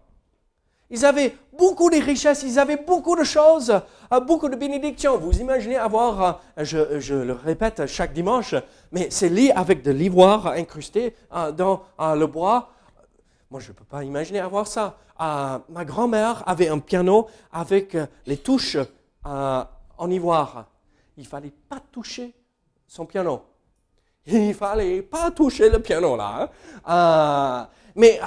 Ils 0.94 1.06
avaient 1.06 1.34
beaucoup 1.58 1.90
de 1.90 1.96
richesses, 1.96 2.44
ils 2.44 2.60
avaient 2.60 2.84
beaucoup 2.86 3.16
de 3.16 3.24
choses, 3.24 3.74
euh, 4.12 4.20
beaucoup 4.20 4.50
de 4.50 4.58
bénédictions. 4.58 5.18
Vous 5.18 5.40
imaginez 5.40 5.78
avoir, 5.78 6.42
euh, 6.58 6.66
je, 6.66 7.14
le 7.14 7.32
répète 7.32 7.86
chaque 7.86 8.12
dimanche, 8.12 8.56
mais 8.92 9.08
c'est 9.10 9.30
lié 9.30 9.52
avec 9.56 9.84
de 9.84 9.92
l'ivoire 9.92 10.48
incrusté 10.48 11.16
euh, 11.34 11.54
dans 11.54 11.84
le 12.00 12.26
bois. 12.26 12.72
Moi, 13.50 13.62
je 13.62 13.70
ne 13.70 13.74
peux 13.74 13.86
pas 13.86 14.04
imaginer 14.04 14.40
avoir 14.42 14.68
ça. 14.68 14.98
Ma 15.18 15.86
grand-mère 15.86 16.44
avait 16.46 16.68
un 16.68 16.80
piano 16.80 17.28
avec 17.54 17.96
les 18.26 18.38
touches 18.38 18.78
en 19.24 20.10
ivoire. 20.10 20.66
Il 21.18 21.28
fallait 21.28 21.54
pas 21.70 21.80
toucher 21.92 22.34
son 22.88 23.06
piano. 23.06 23.44
Il 24.28 24.54
fallait 24.54 25.02
pas 25.02 25.32
toucher 25.32 25.70
le 25.70 25.80
piano 25.80 26.16
là. 26.16 26.52
Hein. 26.86 27.68
mais 27.96 28.20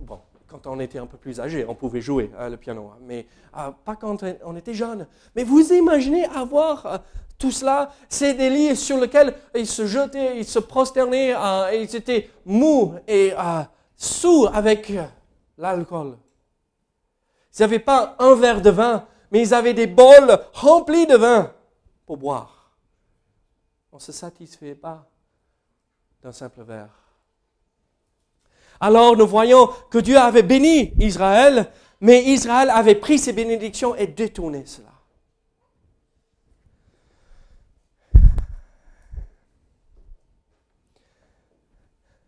bon, 0.00 0.20
quand 0.46 0.66
on 0.66 0.80
était 0.80 0.98
un 0.98 1.06
peu 1.06 1.16
plus 1.16 1.40
âgé, 1.40 1.64
on 1.68 1.74
pouvait 1.74 2.00
jouer 2.00 2.30
euh, 2.38 2.48
le 2.48 2.56
piano, 2.56 2.92
mais 3.02 3.26
euh, 3.58 3.70
pas 3.84 3.96
quand 3.96 4.24
on 4.44 4.56
était 4.56 4.74
jeune. 4.74 5.06
Mais 5.34 5.44
vous 5.44 5.72
imaginez 5.72 6.24
avoir 6.26 6.86
euh, 6.86 6.98
tout 7.38 7.50
cela, 7.50 7.92
c'est 8.08 8.34
des 8.34 8.48
lits 8.48 8.76
sur 8.76 8.98
lesquels 8.98 9.34
ils 9.54 9.66
se 9.66 9.86
jetaient, 9.86 10.38
ils 10.38 10.46
se 10.46 10.58
prosternaient, 10.58 11.34
et 11.72 11.82
ils 11.82 11.94
étaient 11.94 12.30
mous 12.46 12.94
et 13.06 13.34
sous 13.94 14.48
avec 14.50 14.90
l'alcool. 15.58 16.16
Ils 17.58 17.60
n'avaient 17.60 17.78
pas 17.78 18.16
un 18.18 18.34
verre 18.34 18.62
de 18.62 18.70
vin, 18.70 19.06
mais 19.30 19.42
ils 19.42 19.52
avaient 19.52 19.74
des 19.74 19.86
bols 19.86 20.38
remplis 20.54 21.06
de 21.06 21.16
vin 21.16 21.52
pour 22.06 22.16
boire. 22.16 22.72
On 23.92 23.96
ne 23.96 24.00
se 24.00 24.12
satisfait 24.12 24.74
pas 24.74 25.06
d'un 26.26 26.32
simple 26.32 26.64
verre. 26.64 26.90
Alors 28.80 29.16
nous 29.16 29.28
voyons 29.28 29.68
que 29.90 29.98
Dieu 29.98 30.18
avait 30.18 30.42
béni 30.42 30.92
Israël, 30.98 31.70
mais 32.00 32.24
Israël 32.24 32.68
avait 32.70 32.96
pris 32.96 33.20
ses 33.20 33.32
bénédictions 33.32 33.94
et 33.94 34.08
détourné 34.08 34.66
cela. 34.66 34.90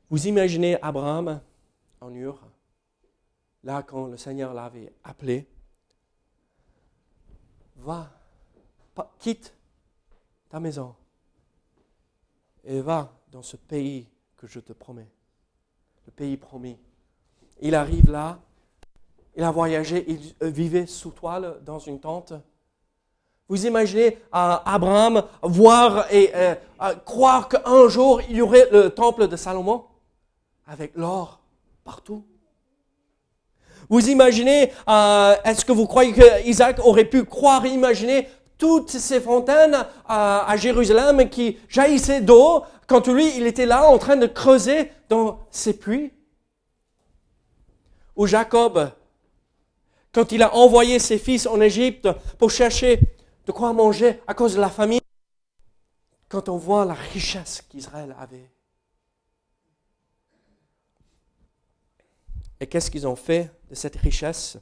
Vous 0.09 0.29
imaginez 0.29 0.81
Abraham 0.81 1.41
en 2.01 2.15
Ur, 2.15 2.41
là 3.65 3.83
quand 3.83 4.07
le 4.07 4.17
Seigneur 4.17 4.55
l'avait 4.55 4.93
appelé, 5.03 5.45
va, 7.75 8.13
quitte 9.19 9.53
ta 10.49 10.61
maison 10.61 10.95
et 12.63 12.81
va 12.81 13.18
dans 13.33 13.43
ce 13.43 13.57
pays 13.57 14.07
que 14.37 14.47
je 14.47 14.61
te 14.61 14.73
promets, 14.73 15.09
le 16.07 16.13
pays 16.13 16.37
promis. 16.37 16.79
Il 17.61 17.75
arrive 17.75 18.11
là, 18.11 18.39
il 19.37 19.45
a 19.45 19.51
voyagé, 19.51 20.05
il 20.09 20.35
euh, 20.43 20.51
vivait 20.51 20.87
sous 20.87 21.11
toile 21.11 21.59
dans 21.65 21.79
une 21.79 22.01
tente. 22.01 22.33
Vous 23.49 23.67
imaginez 23.67 24.19
euh, 24.35 24.57
Abraham 24.65 25.23
voir 25.43 26.13
et 26.13 26.33
euh, 26.35 26.55
croire 27.05 27.49
qu'un 27.49 27.89
jour 27.89 28.21
il 28.29 28.37
y 28.37 28.43
aurait 28.43 28.69
le 28.71 28.91
temple 28.91 29.29
de 29.29 29.37
Salomon 29.37 29.85
avec 30.67 30.93
l'or 30.97 31.41
partout. 31.85 32.25
Vous 33.89 34.11
imaginez, 34.11 34.65
est-ce 35.45 35.65
que 35.65 35.73
vous 35.73 35.87
croyez 35.87 36.13
que 36.13 36.47
Isaac 36.47 36.79
aurait 36.85 37.07
pu 37.07 37.25
croire, 37.25 37.65
imaginer 37.65 38.29
toutes 38.59 38.91
ces 38.91 39.21
fontaines 39.21 39.87
à, 40.07 40.55
Jérusalem 40.57 41.31
qui 41.31 41.59
jaillissaient 41.69 42.21
d'eau 42.21 42.65
quand 42.87 43.07
lui, 43.07 43.37
il 43.37 43.47
était 43.47 43.67
là 43.67 43.89
en 43.89 43.99
train 43.99 44.17
de 44.17 44.27
creuser 44.27 44.91
dans 45.09 45.47
ses 45.51 45.79
puits. 45.79 46.13
Ou 48.17 48.27
Jacob, 48.27 48.91
quand 50.13 50.33
il 50.33 50.43
a 50.43 50.55
envoyé 50.55 50.99
ses 50.99 51.19
fils 51.19 51.47
en 51.47 51.61
Égypte 51.61 52.09
pour 52.39 52.51
chercher 52.51 52.99
de 53.47 53.53
quoi 53.53 53.73
manger 53.73 54.21
à 54.27 54.35
cause 54.35 54.55
de 54.55 54.61
la 54.61 54.71
famine, 54.71 55.01
quand 56.29 56.49
on 56.49 56.57
voit 56.57 56.85
la 56.85 56.95
richesse 56.95 57.63
qu'Israël 57.69 58.15
avait. 58.19 58.51
Et 62.61 62.67
qu'est-ce 62.67 62.91
qu'ils 62.91 63.07
ont 63.07 63.17
fait 63.17 63.51
de 63.71 63.75
cette 63.75 63.97
richesse? 63.97 64.59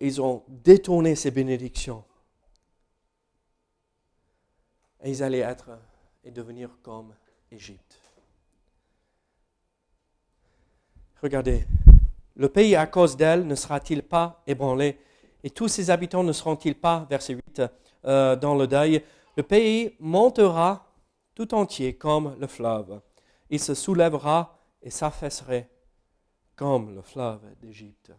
Ils 0.00 0.20
ont 0.20 0.42
détourné 0.48 1.14
ces 1.14 1.30
bénédictions. 1.30 2.04
Et 5.02 5.10
ils 5.10 5.22
allaient 5.22 5.40
être 5.40 5.70
et 6.22 6.30
devenir 6.30 6.70
comme 6.82 7.14
Égypte. 7.50 8.00
Regardez, 11.22 11.66
le 12.36 12.48
pays 12.48 12.74
à 12.76 12.86
cause 12.86 13.16
d'elle 13.16 13.46
ne 13.46 13.54
sera-t-il 13.54 14.02
pas 14.02 14.42
ébranlé 14.46 14.98
et 15.42 15.50
tous 15.50 15.68
ses 15.68 15.90
habitants 15.90 16.24
ne 16.24 16.32
seront-ils 16.32 16.74
pas, 16.74 17.06
verset 17.08 17.34
8, 17.34 17.62
euh, 18.06 18.36
dans 18.36 18.54
le 18.54 18.66
deuil? 18.66 19.04
Le 19.36 19.42
pays 19.42 19.94
montera 20.00 20.86
tout 21.34 21.54
entier 21.54 21.96
comme 21.96 22.36
le 22.40 22.46
fleuve. 22.46 23.00
Il 23.50 23.60
se 23.60 23.74
soulèvera 23.74 24.58
et 24.82 24.90
s'affaisserait 24.90 25.68
comme 26.56 26.94
le 26.94 27.02
fleuve 27.02 27.40
d'Égypte 27.60 28.12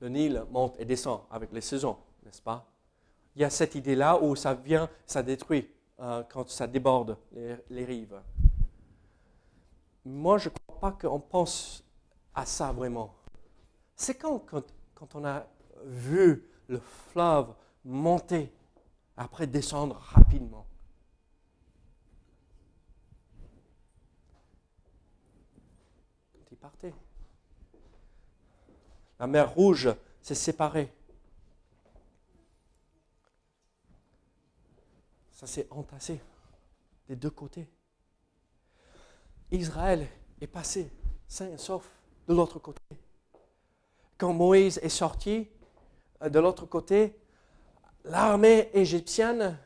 le 0.00 0.08
Nil 0.08 0.44
monte 0.50 0.76
et 0.78 0.84
descend 0.84 1.22
avec 1.30 1.52
les 1.52 1.60
saisons, 1.60 1.96
n'est-ce 2.24 2.42
pas? 2.42 2.66
Il 3.34 3.42
y 3.42 3.44
a 3.44 3.50
cette 3.50 3.74
idée-là 3.74 4.20
où 4.20 4.34
ça 4.36 4.54
vient, 4.54 4.88
ça 5.06 5.22
détruit 5.22 5.70
euh, 6.00 6.22
quand 6.28 6.48
ça 6.48 6.66
déborde 6.66 7.16
les, 7.32 7.84
rives. 7.84 8.20
Moi, 10.04 10.38
je 10.38 10.48
ne 10.48 10.54
crois 10.54 10.90
pas 10.90 11.08
qu'on 11.08 11.20
pense 11.20 11.84
à 12.34 12.46
ça 12.46 12.72
vraiment. 12.72 13.14
C'est 13.94 14.14
quand, 14.14 14.38
quand, 14.40 14.64
quand 14.94 15.14
on 15.14 15.24
a 15.24 15.46
vu 15.84 16.48
le 16.68 16.78
fleuve 16.78 17.54
monter, 17.84 18.52
après 19.16 19.46
descendre 19.46 19.96
rapidement. 19.96 20.66
Il 26.50 26.56
partait. 26.56 26.94
La 29.18 29.26
mer 29.26 29.52
Rouge 29.52 29.88
s'est 30.22 30.34
séparée. 30.34 30.92
Ça 35.32 35.46
s'est 35.46 35.66
entassé 35.70 36.20
des 37.08 37.16
deux 37.16 37.30
côtés. 37.30 37.68
Israël 39.50 40.06
est 40.40 40.46
passé 40.46 40.90
sain 41.26 41.48
et 41.48 41.58
sauf 41.58 41.90
de 42.26 42.34
l'autre 42.34 42.58
côté. 42.58 42.80
Quand 44.16 44.32
Moïse 44.32 44.78
est 44.82 44.88
sorti 44.88 45.48
euh, 46.22 46.28
de 46.28 46.38
l'autre 46.38 46.66
côté, 46.66 47.16
l'armée 48.04 48.70
égyptienne 48.74 49.58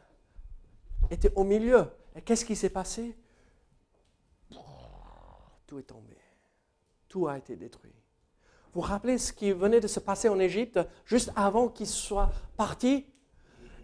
était 1.11 1.33
au 1.35 1.45
milieu. 1.45 1.91
Et 2.15 2.23
qu'est-ce 2.23 2.45
qui 2.45 2.55
s'est 2.55 2.71
passé? 2.71 3.17
Tout 5.67 5.79
est 5.79 5.85
tombé. 5.85 6.17
Tout 7.09 7.29
a 7.29 7.38
été 7.38 7.57
détruit. 7.57 8.02
Vous 8.74 8.80
rappelez 8.80 9.18
ce 9.18 9.35
qui 9.35 9.52
venait 9.52 9.80
de 9.80 9.87
se 9.87 10.00
passer 10.00 10.30
en 10.30 10.38
Égypte 10.38 10.80
juste 11.04 11.30
avant 11.37 11.68
qu'il 11.68 11.87
soit 11.87 12.30
parti? 12.56 13.04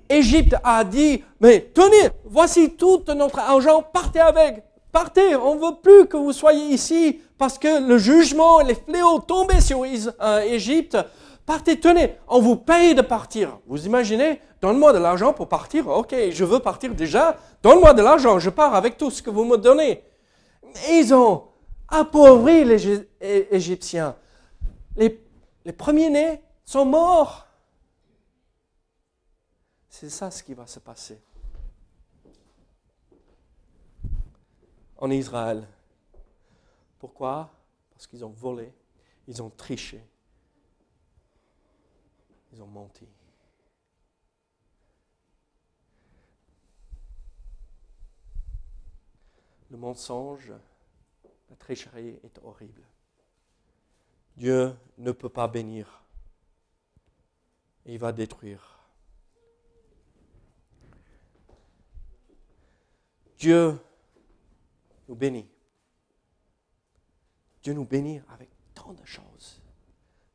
Égypte 0.09 0.57
a 0.65 0.83
dit, 0.83 1.23
mais 1.41 1.61
tenez, 1.75 2.09
voici 2.25 2.71
tout 2.71 3.05
notre 3.09 3.39
argent, 3.39 3.83
partez 3.83 4.21
avec, 4.21 4.65
partez, 4.91 5.37
on 5.37 5.57
ne 5.57 5.61
veut 5.61 5.77
plus 5.83 6.07
que 6.07 6.17
vous 6.17 6.33
soyez 6.33 6.73
ici 6.73 7.21
parce 7.37 7.59
que 7.59 7.87
le 7.87 7.99
jugement 7.99 8.61
les 8.61 8.75
fléaux 8.75 9.19
tombaient 9.19 9.61
sur 9.61 9.83
euh, 9.85 10.41
Égypte. 10.41 10.97
Partez, 11.45 11.79
tenez, 11.79 12.15
on 12.27 12.41
vous 12.41 12.57
paye 12.57 12.95
de 12.95 13.03
partir. 13.03 13.59
Vous 13.67 13.85
imaginez, 13.85 14.41
donne-moi 14.63 14.95
de 14.95 14.99
l'argent 14.99 15.35
pour 15.35 15.49
partir. 15.49 15.87
Ok, 15.89 16.15
je 16.31 16.45
veux 16.45 16.61
partir 16.61 16.95
déjà. 16.95 17.37
Donne-moi 17.63 17.93
de 17.93 18.01
l'argent, 18.01 18.39
je 18.39 18.49
pars 18.49 18.75
avec 18.75 18.97
tout 18.97 19.11
ce 19.11 19.23
que 19.23 19.29
vous 19.29 19.45
me 19.45 19.59
donnez. 19.59 20.03
Ils 20.91 21.13
ont 21.13 21.45
appauvri 21.89 22.65
les 22.65 23.07
Égyptiens 23.51 24.15
les, 24.99 25.73
premiers-nés 25.73 26.43
sont 26.65 26.85
morts. 26.85 27.47
C'est 29.89 30.11
ça 30.11 30.31
ce 30.31 30.43
qui 30.43 30.55
va 30.55 30.67
se 30.67 30.81
passer. 30.81 31.21
En 34.97 35.11
Israël. 35.11 35.67
Pourquoi? 36.99 37.51
Parce 37.91 38.07
qu'ils 38.07 38.25
ont 38.25 38.31
volé, 38.31 38.73
ils 39.29 39.41
ont 39.43 39.51
triché, 39.51 40.05
ils 42.53 42.61
ont 42.61 42.67
menti. 42.67 43.07
Le 49.71 49.77
mensonge, 49.77 50.53
la 51.51 51.57
tricherie 51.57 52.19
est 52.25 52.39
horrible. 52.43 52.83
Dieu 54.37 54.75
ne 54.99 55.13
peut 55.13 55.29
pas 55.29 55.49
bénir. 55.49 56.03
Il 57.87 57.99
va 57.99 58.13
détruire. 58.13 58.79
Dieu 63.39 63.79
nous 65.09 65.15
bénit. 65.15 65.49
Dieu 67.63 67.73
nous 67.73 67.85
bénit 67.85 68.21
avec 68.29 68.51
tant 68.75 68.93
de 68.93 69.05
choses. 69.05 69.63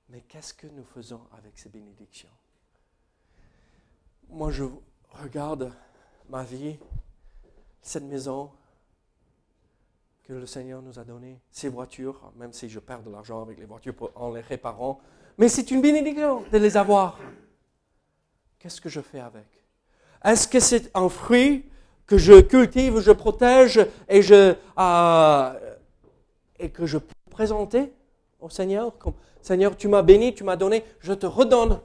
Mais 0.09 0.21
qu'est-ce 0.21 0.53
que 0.53 0.67
nous 0.67 0.85
faisons 0.85 1.21
avec 1.31 1.57
ces 1.57 1.69
bénédictions? 1.69 2.29
Moi, 4.29 4.51
je 4.51 4.63
regarde 5.11 5.73
ma 6.29 6.43
vie, 6.43 6.77
cette 7.81 8.03
maison, 8.03 8.51
que 10.23 10.33
le 10.33 10.45
Seigneur 10.45 10.81
nous 10.81 10.99
a 10.99 11.03
donné, 11.03 11.41
ces 11.51 11.69
voitures, 11.69 12.31
même 12.37 12.53
si 12.53 12.69
je 12.69 12.79
perds 12.79 13.03
de 13.03 13.11
l'argent 13.11 13.41
avec 13.41 13.59
les 13.59 13.65
voitures 13.65 13.93
en 14.15 14.31
les 14.31 14.41
réparant, 14.41 15.01
mais 15.37 15.49
c'est 15.49 15.69
une 15.71 15.81
bénédiction 15.81 16.43
de 16.51 16.57
les 16.57 16.77
avoir. 16.77 17.19
Qu'est-ce 18.59 18.79
que 18.79 18.89
je 18.89 19.01
fais 19.01 19.19
avec? 19.19 19.47
Est-ce 20.23 20.47
que 20.47 20.59
c'est 20.59 20.95
un 20.95 21.09
fruit 21.09 21.65
que 22.05 22.17
je 22.17 22.39
cultive, 22.41 22.99
je 22.99 23.11
protège 23.11 23.85
et 24.07 24.21
euh, 24.31 25.73
et 26.59 26.69
que 26.69 26.85
je 26.85 26.97
peux 26.97 27.13
présenter 27.29 27.93
au 28.39 28.49
Seigneur 28.49 28.97
comme 28.97 29.15
Seigneur, 29.41 29.75
tu 29.75 29.89
m'as 29.89 30.01
béni, 30.01 30.33
tu 30.33 30.45
m'as 30.45 30.55
donné, 30.55 30.85
je 30.99 31.11
te 31.11 31.25
redonne 31.25 31.81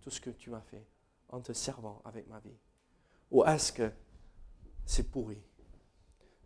tout 0.00 0.10
ce 0.10 0.20
que 0.20 0.30
tu 0.30 0.50
m'as 0.50 0.60
fait 0.60 0.84
en 1.28 1.40
te 1.40 1.52
servant 1.52 2.02
avec 2.04 2.28
ma 2.28 2.40
vie. 2.40 2.58
Ou 3.30 3.44
est-ce 3.44 3.72
que 3.72 3.90
c'est 4.84 5.08
pourri? 5.08 5.40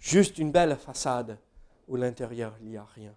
Juste 0.00 0.38
une 0.38 0.50
belle 0.50 0.76
façade 0.76 1.38
où 1.88 1.96
l'intérieur, 1.96 2.52
il 2.62 2.70
n'y 2.70 2.76
a 2.76 2.86
rien. 2.94 3.12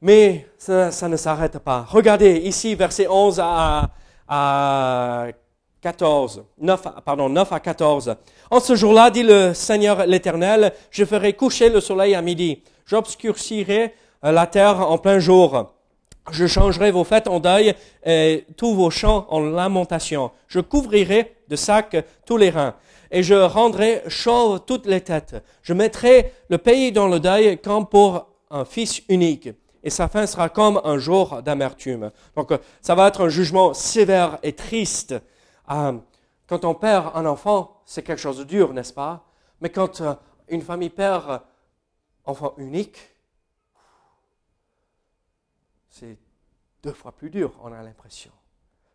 Mais 0.00 0.46
ça, 0.58 1.08
ne 1.08 1.16
s'arrête 1.16 1.58
pas. 1.58 1.86
Regardez 1.88 2.36
ici, 2.36 2.74
verset 2.74 3.08
11 3.08 3.40
à, 3.42 3.90
à 4.28 5.28
14, 5.80 6.44
9, 6.58 6.82
pardon, 7.04 7.28
9 7.28 7.52
à 7.52 7.60
14. 7.60 8.16
En 8.50 8.60
ce 8.60 8.74
jour-là, 8.74 9.10
dit 9.10 9.22
le 9.22 9.54
Seigneur 9.54 10.06
l'Éternel, 10.06 10.72
je 10.90 11.04
ferai 11.04 11.32
coucher 11.32 11.70
le 11.70 11.80
soleil 11.80 12.14
à 12.14 12.22
midi. 12.22 12.62
J'obscurcirai 12.86 13.94
euh, 14.24 14.32
la 14.32 14.46
terre 14.46 14.80
en 14.80 14.98
plein 14.98 15.18
jour. 15.18 15.74
Je 16.30 16.46
changerai 16.46 16.90
vos 16.90 17.04
fêtes 17.04 17.28
en 17.28 17.38
deuil 17.38 17.74
et 18.04 18.46
tous 18.56 18.74
vos 18.74 18.90
champs 18.90 19.26
en 19.28 19.40
lamentation. 19.40 20.30
Je 20.48 20.60
couvrirai 20.60 21.36
de 21.48 21.56
sacs 21.56 21.96
tous 22.24 22.38
les 22.38 22.50
reins 22.50 22.74
et 23.14 23.22
je 23.22 23.34
rendrai 23.34 24.02
chauves 24.08 24.64
toutes 24.66 24.86
les 24.86 25.00
têtes. 25.00 25.36
Je 25.62 25.72
mettrai 25.72 26.32
le 26.48 26.58
pays 26.58 26.90
dans 26.90 27.06
le 27.06 27.20
deuil 27.20 27.58
comme 27.58 27.86
pour 27.86 28.26
un 28.50 28.64
fils 28.64 29.02
unique 29.08 29.50
et 29.84 29.90
sa 29.90 30.08
fin 30.08 30.26
sera 30.26 30.48
comme 30.48 30.80
un 30.82 30.98
jour 30.98 31.40
d'amertume. 31.40 32.10
Donc 32.34 32.52
ça 32.82 32.96
va 32.96 33.06
être 33.06 33.24
un 33.24 33.28
jugement 33.28 33.72
sévère 33.72 34.38
et 34.42 34.52
triste. 34.52 35.14
Euh, 35.70 35.96
quand 36.48 36.64
on 36.64 36.74
perd 36.74 37.12
un 37.14 37.24
enfant, 37.24 37.82
c'est 37.86 38.02
quelque 38.02 38.20
chose 38.20 38.38
de 38.38 38.44
dur, 38.44 38.72
n'est-ce 38.72 38.92
pas? 38.92 39.24
Mais 39.60 39.70
quand 39.70 40.00
euh, 40.00 40.14
une 40.48 40.62
famille 40.62 40.90
perd 40.90 41.30
un 41.30 41.42
enfant 42.24 42.54
unique, 42.56 42.98
c'est 45.88 46.18
deux 46.82 46.92
fois 46.92 47.12
plus 47.12 47.30
dur, 47.30 47.52
on 47.62 47.72
a 47.72 47.80
l'impression. 47.80 48.32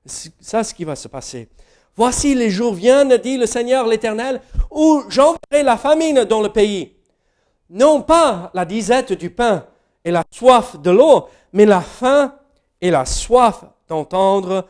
C'est 0.05 0.33
ça 0.41 0.63
ce 0.65 0.73
qui 0.73 0.83
va 0.83 0.97
se 0.97 1.07
passer. 1.07 1.47
Voici 1.95 2.35
les 2.35 2.49
jours 2.49 2.73
viennent, 2.73 3.17
dit 3.17 3.37
le 3.37 3.45
Seigneur 3.45 3.87
l'Éternel, 3.87 4.41
où 4.71 5.03
j'enverrai 5.09 5.63
la 5.63 5.77
famine 5.77 6.23
dans 6.23 6.41
le 6.41 6.49
pays. 6.49 6.95
Non 7.69 8.01
pas 8.01 8.51
la 8.53 8.65
disette 8.65 9.13
du 9.13 9.29
pain 9.29 9.65
et 10.03 10.11
la 10.11 10.23
soif 10.31 10.79
de 10.79 10.91
l'eau, 10.91 11.27
mais 11.53 11.65
la 11.65 11.81
faim 11.81 12.35
et 12.81 12.89
la 12.89 13.05
soif 13.05 13.65
d'entendre 13.87 14.67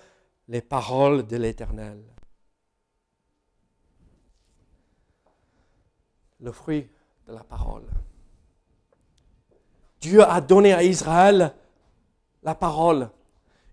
les 0.47 0.61
paroles 0.61 1.25
de 1.27 1.37
l'Éternel. 1.37 2.03
Le 6.41 6.51
fruit 6.51 6.89
de 7.27 7.33
la 7.33 7.43
parole. 7.43 7.85
Dieu 10.01 10.23
a 10.23 10.39
donné 10.41 10.73
à 10.73 10.83
Israël 10.83 11.53
la 12.43 12.55
parole. 12.55 13.09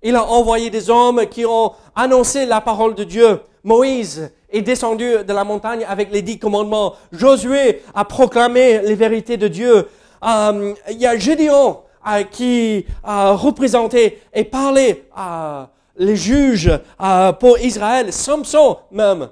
Il 0.02 0.14
a 0.14 0.24
envoyé 0.24 0.70
des 0.70 0.90
hommes 0.90 1.26
qui 1.26 1.44
ont 1.46 1.72
annoncé 1.94 2.46
la 2.46 2.60
parole 2.60 2.94
de 2.94 3.04
Dieu. 3.04 3.40
Moïse 3.64 4.30
est 4.50 4.62
descendu 4.62 5.24
de 5.24 5.32
la 5.32 5.44
montagne 5.44 5.84
avec 5.88 6.12
les 6.12 6.22
dix 6.22 6.38
commandements. 6.38 6.94
Josué 7.12 7.82
a 7.94 8.04
proclamé 8.04 8.80
les 8.82 8.94
vérités 8.94 9.36
de 9.36 9.48
Dieu. 9.48 9.88
Euh, 10.22 10.74
il 10.90 10.98
y 10.98 11.06
a 11.06 11.16
Gédéon 11.18 11.82
euh, 12.06 12.22
qui 12.24 12.86
a 13.02 13.32
représenté 13.32 14.22
et 14.32 14.44
parlé 14.44 15.04
à 15.14 15.70
les 15.96 16.16
juges 16.16 16.70
euh, 17.00 17.32
pour 17.32 17.58
Israël. 17.58 18.12
Samson 18.12 18.78
même, 18.90 19.30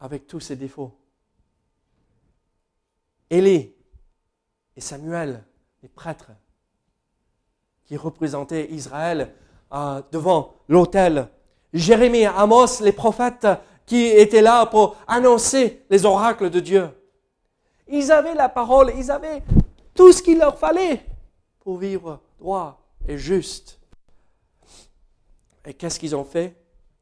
avec 0.00 0.26
tous 0.26 0.40
ses 0.40 0.56
défauts. 0.56 0.92
Élie 3.30 3.72
et 4.76 4.80
Samuel, 4.80 5.44
les 5.82 5.88
prêtres 5.88 6.30
qui 7.88 7.96
représentait 7.96 8.68
Israël 8.70 9.32
euh, 9.72 10.02
devant 10.12 10.54
l'autel. 10.68 11.28
Jérémie 11.72 12.26
Amos, 12.26 12.82
les 12.82 12.92
prophètes 12.92 13.48
qui 13.86 14.04
étaient 14.04 14.42
là 14.42 14.66
pour 14.66 14.96
annoncer 15.06 15.82
les 15.88 16.04
oracles 16.04 16.50
de 16.50 16.60
Dieu. 16.60 16.90
Ils 17.88 18.12
avaient 18.12 18.34
la 18.34 18.50
parole, 18.50 18.92
ils 18.96 19.10
avaient 19.10 19.42
tout 19.94 20.12
ce 20.12 20.22
qu'il 20.22 20.38
leur 20.38 20.58
fallait 20.58 21.02
pour 21.60 21.78
vivre 21.78 22.20
droit 22.38 22.78
et 23.06 23.16
juste. 23.16 23.78
Et 25.64 25.72
qu'est-ce 25.72 25.98
qu'ils 25.98 26.14
ont 26.14 26.24
fait? 26.24 26.54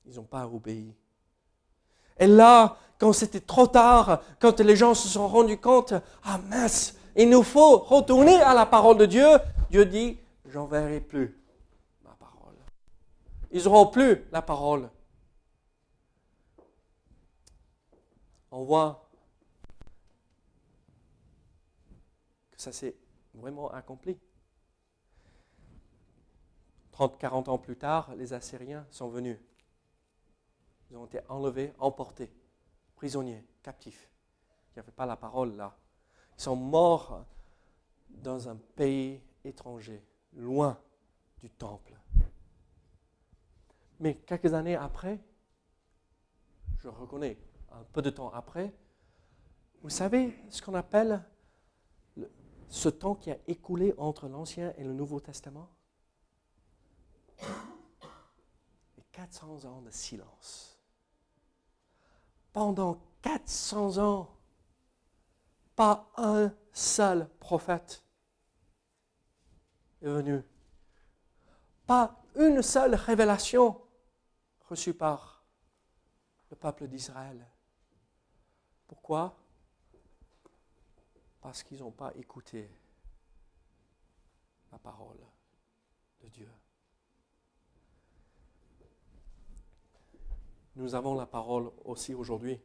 Ils 0.06 0.14
n'ont 0.16 0.22
pas 0.22 0.46
obéi. 0.46 0.94
Et 2.18 2.28
là, 2.28 2.76
quand 2.98 3.12
c'était 3.12 3.40
trop 3.40 3.66
tard, 3.66 4.20
quand 4.40 4.60
les 4.60 4.76
gens 4.76 4.94
se 4.94 5.08
sont 5.08 5.26
rendus 5.26 5.58
compte, 5.58 5.94
ah 6.24 6.38
mince, 6.48 6.94
il 7.16 7.28
nous 7.28 7.42
faut 7.42 7.78
retourner 7.78 8.36
à 8.36 8.54
la 8.54 8.66
parole 8.66 8.98
de 8.98 9.06
Dieu, 9.06 9.26
Dieu 9.70 9.84
dit, 9.84 10.16
j'enverrai 10.48 11.00
plus 11.00 11.38
ma 12.02 12.14
parole. 12.14 12.56
Ils 13.50 13.64
n'auront 13.64 13.88
plus 13.88 14.24
la 14.30 14.42
parole. 14.42 14.90
On 18.50 18.64
voit 18.64 19.08
que 22.50 22.60
ça 22.60 22.72
s'est 22.72 22.96
vraiment 23.34 23.70
accompli. 23.70 24.18
30, 26.92 27.18
40 27.18 27.48
ans 27.48 27.58
plus 27.58 27.76
tard, 27.76 28.14
les 28.14 28.32
Assyriens 28.32 28.86
sont 28.90 29.08
venus. 29.08 29.38
Ils 30.90 30.96
ont 30.96 31.04
été 31.04 31.20
enlevés, 31.28 31.74
emportés, 31.78 32.32
prisonniers, 32.94 33.44
captifs. 33.62 34.10
Il 34.70 34.78
n'y 34.78 34.80
avait 34.80 34.92
pas 34.92 35.04
la 35.04 35.16
parole 35.16 35.56
là. 35.56 35.76
Ils 36.38 36.42
sont 36.42 36.56
morts 36.56 37.26
dans 38.08 38.48
un 38.48 38.56
pays 38.56 39.20
étranger 39.44 40.02
loin 40.36 40.78
du 41.38 41.50
temple. 41.50 41.98
Mais 43.98 44.14
quelques 44.14 44.54
années 44.54 44.76
après, 44.76 45.18
je 46.78 46.88
reconnais, 46.88 47.38
un 47.72 47.82
peu 47.92 48.02
de 48.02 48.10
temps 48.10 48.30
après, 48.32 48.72
vous 49.82 49.90
savez 49.90 50.36
ce 50.50 50.62
qu'on 50.62 50.74
appelle 50.74 51.22
ce 52.68 52.88
temps 52.88 53.14
qui 53.14 53.30
a 53.30 53.38
écoulé 53.46 53.94
entre 53.98 54.28
l'Ancien 54.28 54.72
et 54.76 54.84
le 54.84 54.92
Nouveau 54.92 55.20
Testament? 55.20 55.70
400 59.12 59.64
ans 59.64 59.80
de 59.80 59.90
silence. 59.90 60.78
Pendant 62.52 63.00
400 63.22 63.98
ans, 63.98 64.30
pas 65.74 66.10
un 66.16 66.52
seul 66.72 67.28
prophète 67.40 68.05
Pas 71.86 72.16
une 72.36 72.62
seule 72.62 72.94
révélation 72.94 73.80
reçue 74.68 74.94
par 74.94 75.44
le 76.50 76.56
peuple 76.56 76.86
d'Israël. 76.86 77.44
Pourquoi? 78.86 79.36
Parce 81.40 81.62
qu'ils 81.62 81.80
n'ont 81.80 81.90
pas 81.90 82.12
écouté 82.16 82.70
la 84.70 84.78
parole 84.78 85.18
de 86.22 86.28
Dieu. 86.28 86.50
Nous 90.76 90.94
avons 90.94 91.14
la 91.14 91.26
parole 91.26 91.70
aussi 91.84 92.14
aujourd'hui. 92.14 92.60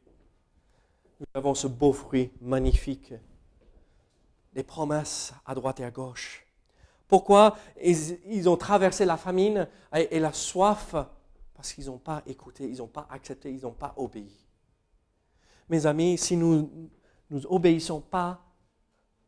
Nous 1.20 1.26
avons 1.34 1.56
ce 1.56 1.68
beau 1.68 1.94
fruit 1.94 2.32
magnifique, 2.42 3.14
des 4.54 4.64
promesses 4.64 5.34
à 5.46 5.56
droite 5.56 5.80
et 5.80 5.86
à 5.86 5.92
gauche. 5.92 6.46
Pourquoi 7.12 7.58
ils, 7.84 8.47
ont 8.47 8.56
traversé 8.56 9.04
la 9.04 9.17
famine 9.17 9.67
et, 9.93 10.17
la 10.17 10.32
soif? 10.32 10.95
Parce 11.54 11.74
qu'ils 11.74 11.88
n'ont 11.88 11.97
pas 11.97 12.24
écouté, 12.26 12.69
ils 12.69 12.78
n'ont 12.78 12.88
pas 12.88 13.06
accepté, 13.10 13.52
ils 13.52 13.63
n'ont 13.63 13.74
pas 13.74 13.93
obéi. 13.97 14.32
Mes 15.67 15.86
amis, 15.86 16.17
si 16.17 16.38
nous 16.38 16.89
n'obéissons 17.30 18.00
pas 18.00 18.39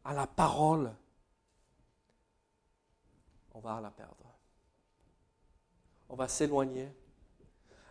à 0.01 0.13
la 0.13 0.25
parole, 0.25 0.95
on 3.53 3.59
va 3.59 3.81
la 3.81 3.91
perdre. 3.91 4.33
On 6.07 6.15
va 6.15 6.29
s'éloigner. 6.29 6.89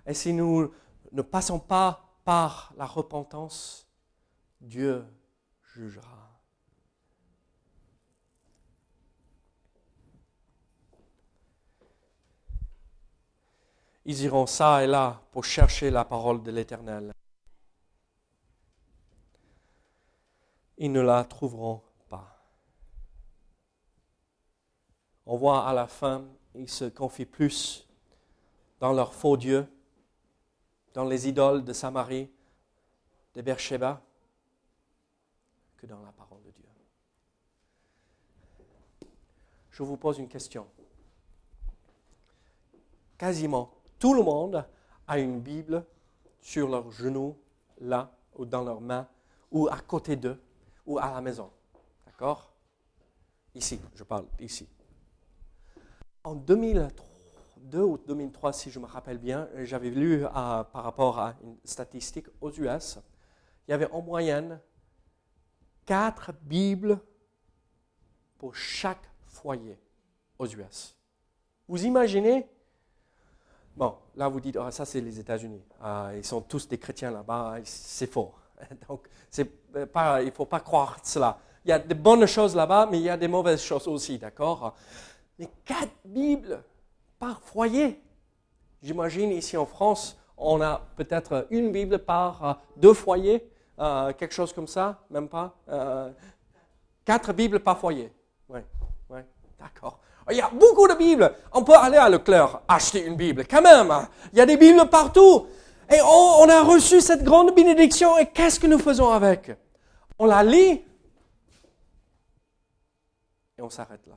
Et 0.07 0.15
si 0.15 0.33
nous 0.33 0.73
ne 1.13 1.21
passons 1.21 1.59
pas 1.59 2.17
par 2.25 2.73
la 2.79 2.87
repentance, 2.87 3.87
Dieu 4.59 5.05
jugera. 5.75 6.22
Ils 14.05 14.23
iront 14.23 14.47
ça 14.47 14.83
et 14.83 14.87
là 14.87 15.23
pour 15.31 15.45
chercher 15.45 15.91
la 15.91 16.05
parole 16.05 16.43
de 16.43 16.51
l'Éternel. 16.51 17.13
Ils 20.79 20.91
ne 20.91 21.01
la 21.01 21.25
trouveront 21.25 21.83
pas. 22.09 22.43
On 25.27 25.37
voit 25.37 25.69
à 25.69 25.73
la 25.73 25.87
fin, 25.87 26.25
ils 26.55 26.69
se 26.69 26.87
confient 26.87 27.27
plus 27.27 27.87
dans 28.81 28.93
leurs 28.93 29.15
faux 29.15 29.37
dieux, 29.37 29.67
dans 30.95 31.05
les 31.05 31.29
idoles 31.29 31.65
de 31.65 31.73
Samarie, 31.73 32.29
de 33.35 33.43
Beersheba, 33.43 34.03
que 35.77 35.87
dans 35.87 36.03
la 36.03 36.11
parole 36.11 36.43
de 36.43 36.51
Dieu. 36.51 36.63
je 39.73 39.83
vous 39.83 39.97
pose 39.97 40.19
une 40.19 40.29
question. 40.29 40.67
Quasiment 43.17 43.82
tout 44.03 44.15
le 44.15 44.23
monde 44.25 44.67
a 45.07 45.17
une 45.21 45.39
Bible 45.39 45.87
sur 46.41 46.69
leur 46.69 46.91
genou, 46.91 47.39
là, 47.81 48.11
ou 48.35 48.45
dans 48.45 48.65
leurs 48.65 48.81
mains, 48.81 49.07
ou 49.53 49.69
à 49.69 49.79
côté 49.79 50.17
d'eux, 50.17 50.43
ou 50.85 50.99
à 50.99 51.13
la 51.13 51.21
maison. 51.21 51.53
D'accord? 52.05 52.53
Ici, 53.55 53.79
je 53.95 54.03
parle 54.03 54.25
ici. 54.41 54.69
En 56.25 56.35
2002 56.35 57.81
ou 57.81 57.97
2003, 57.97 58.53
si 58.53 58.73
je 58.73 58.81
me 58.81 58.87
rappelle 58.87 59.19
bien, 59.19 59.49
j'avais 59.59 59.91
lu 59.91 60.23
par 60.23 60.83
rapport 60.83 61.21
à 61.21 61.37
une 61.45 61.57
statistique 61.65 62.27
aux 62.41 62.51
US, 62.51 62.99
il 63.69 63.71
y 63.71 63.75
avait 63.75 63.89
en 63.93 64.03
moyenne 64.03 64.61
quatre 65.87 66.33
Bibles 66.43 66.99
pour 68.37 68.57
chaque 68.57 69.09
foyer 69.29 69.79
aux 70.41 70.49
US. 70.49 70.97
Vous 71.69 71.85
imaginez 71.85 72.49
Bon, 73.77 73.95
là 74.17 74.29
vous 74.29 74.41
dites, 74.41 74.57
ah, 74.61 74.71
ça 74.71 74.85
c'est 74.85 75.01
les 75.01 75.19
États-Unis. 75.19 75.63
Ah, 75.81 76.11
ils 76.15 76.25
sont 76.25 76.41
tous 76.43 76.69
des 76.69 76.79
chrétiens 76.79 77.11
là-bas. 77.11 77.57
C'est 77.65 78.11
faux. 78.11 78.33
Donc, 78.89 79.09
euh, 79.77 79.87
pas, 79.87 80.23
il 80.23 80.27
ne 80.27 80.31
faut 80.31 80.45
pas 80.47 80.61
croire 80.61 80.99
cela. 81.03 81.39
Il 81.65 81.69
y 81.71 81.73
a 81.73 81.79
de 81.79 81.95
bonnes 81.95 82.27
choses 82.27 82.55
là-bas, 82.55 82.89
mais 82.91 82.99
il 82.99 83.05
y 83.05 83.11
a 83.11 83.17
des 83.17 83.29
mauvaises 83.29 83.63
choses 83.63 83.89
aussi, 83.89 84.19
d'accord? 84.19 84.75
Mais 85.39 85.49
quatre 85.65 85.93
Bibles 86.05 86.63
par 87.19 87.41
foyer. 87.41 88.01
J'imagine 88.83 89.31
ici 89.31 89.57
en 89.57 89.65
France, 89.65 90.19
on 90.37 90.61
a 90.61 90.83
peut-être 90.97 91.47
une 91.51 91.71
Bible 91.71 92.01
par 92.01 92.45
euh, 92.45 92.53
deux 92.77 92.95
foyers, 92.95 93.49
euh, 93.79 94.13
quelque 94.13 94.35
chose 94.35 94.53
comme 94.53 94.67
ça, 94.67 95.05
même 95.09 95.29
pas. 95.29 95.55
quatre 97.05 97.33
Bibles 97.33 97.61
par 97.61 97.79
foyer. 97.79 98.13
Oui, 98.49 98.61
d'accord. 99.59 100.01
Il 100.31 100.37
y 100.37 100.41
a 100.41 100.51
beaucoup 100.51 100.87
de 100.87 100.95
Bibles. 100.95 101.35
On 101.53 101.65
peut 101.65 101.75
aller 101.75 101.97
à 101.97 102.09
Leclerc 102.09 102.61
acheter 102.69 103.05
une 103.05 103.17
Bible, 103.17 103.45
quand 103.47 103.63
même. 103.63 103.91
Hein. 103.91 104.09
Il 104.33 104.39
y 104.39 104.41
a 104.41 104.47
des 104.47 104.57
Bibles 104.57 104.89
partout. 104.89 105.47
Et 105.93 106.01
on, 106.01 106.49
a 106.49 106.63
reçu 106.63 107.01
cette 107.01 107.25
grande 107.25 107.55
bénédiction. 107.55 108.17
Et 108.19 108.27
qu'est-ce 108.27 108.61
que 108.61 108.67
nous 108.67 108.79
faisons 108.79 109.11
avec? 109.11 109.51
On 110.19 110.27
la 110.27 110.43
lit. 110.43 110.85
Et 113.59 113.63
on 113.63 113.69
s'arrête 113.69 114.07
là. 114.07 114.17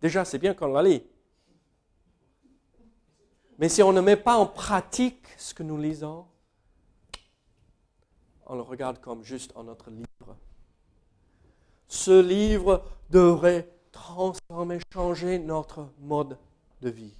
Déjà, 0.00 0.24
c'est 0.24 0.38
bien 0.38 0.52
qu'on 0.52 0.66
la 0.66 0.82
lit. 0.82 1.02
Mais 3.58 3.68
si 3.68 3.82
on 3.82 3.92
ne 3.92 4.00
met 4.00 4.16
pas 4.16 4.36
en 4.36 4.46
pratique 4.46 5.26
ce 5.38 5.54
que 5.54 5.62
nous 5.62 5.78
lisons, 5.78 6.26
on 8.46 8.56
le 8.56 8.62
regarde 8.62 9.00
comme 9.00 9.22
juste 9.22 9.52
un 9.56 9.66
autre 9.68 9.90
livre. 9.90 10.36
Ce 11.88 12.20
livre 12.20 12.84
devrait 13.10 13.75
transformer, 13.96 14.78
changer 14.92 15.38
notre 15.38 15.88
mode 16.00 16.36
de 16.82 16.90
vie, 16.90 17.14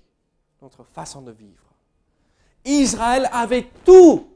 notre 0.61 0.85
façon 0.85 1.23
de 1.23 1.33
vivre. 1.33 1.65
Israël 2.65 3.29
avait 3.33 3.67
tout 3.85 4.29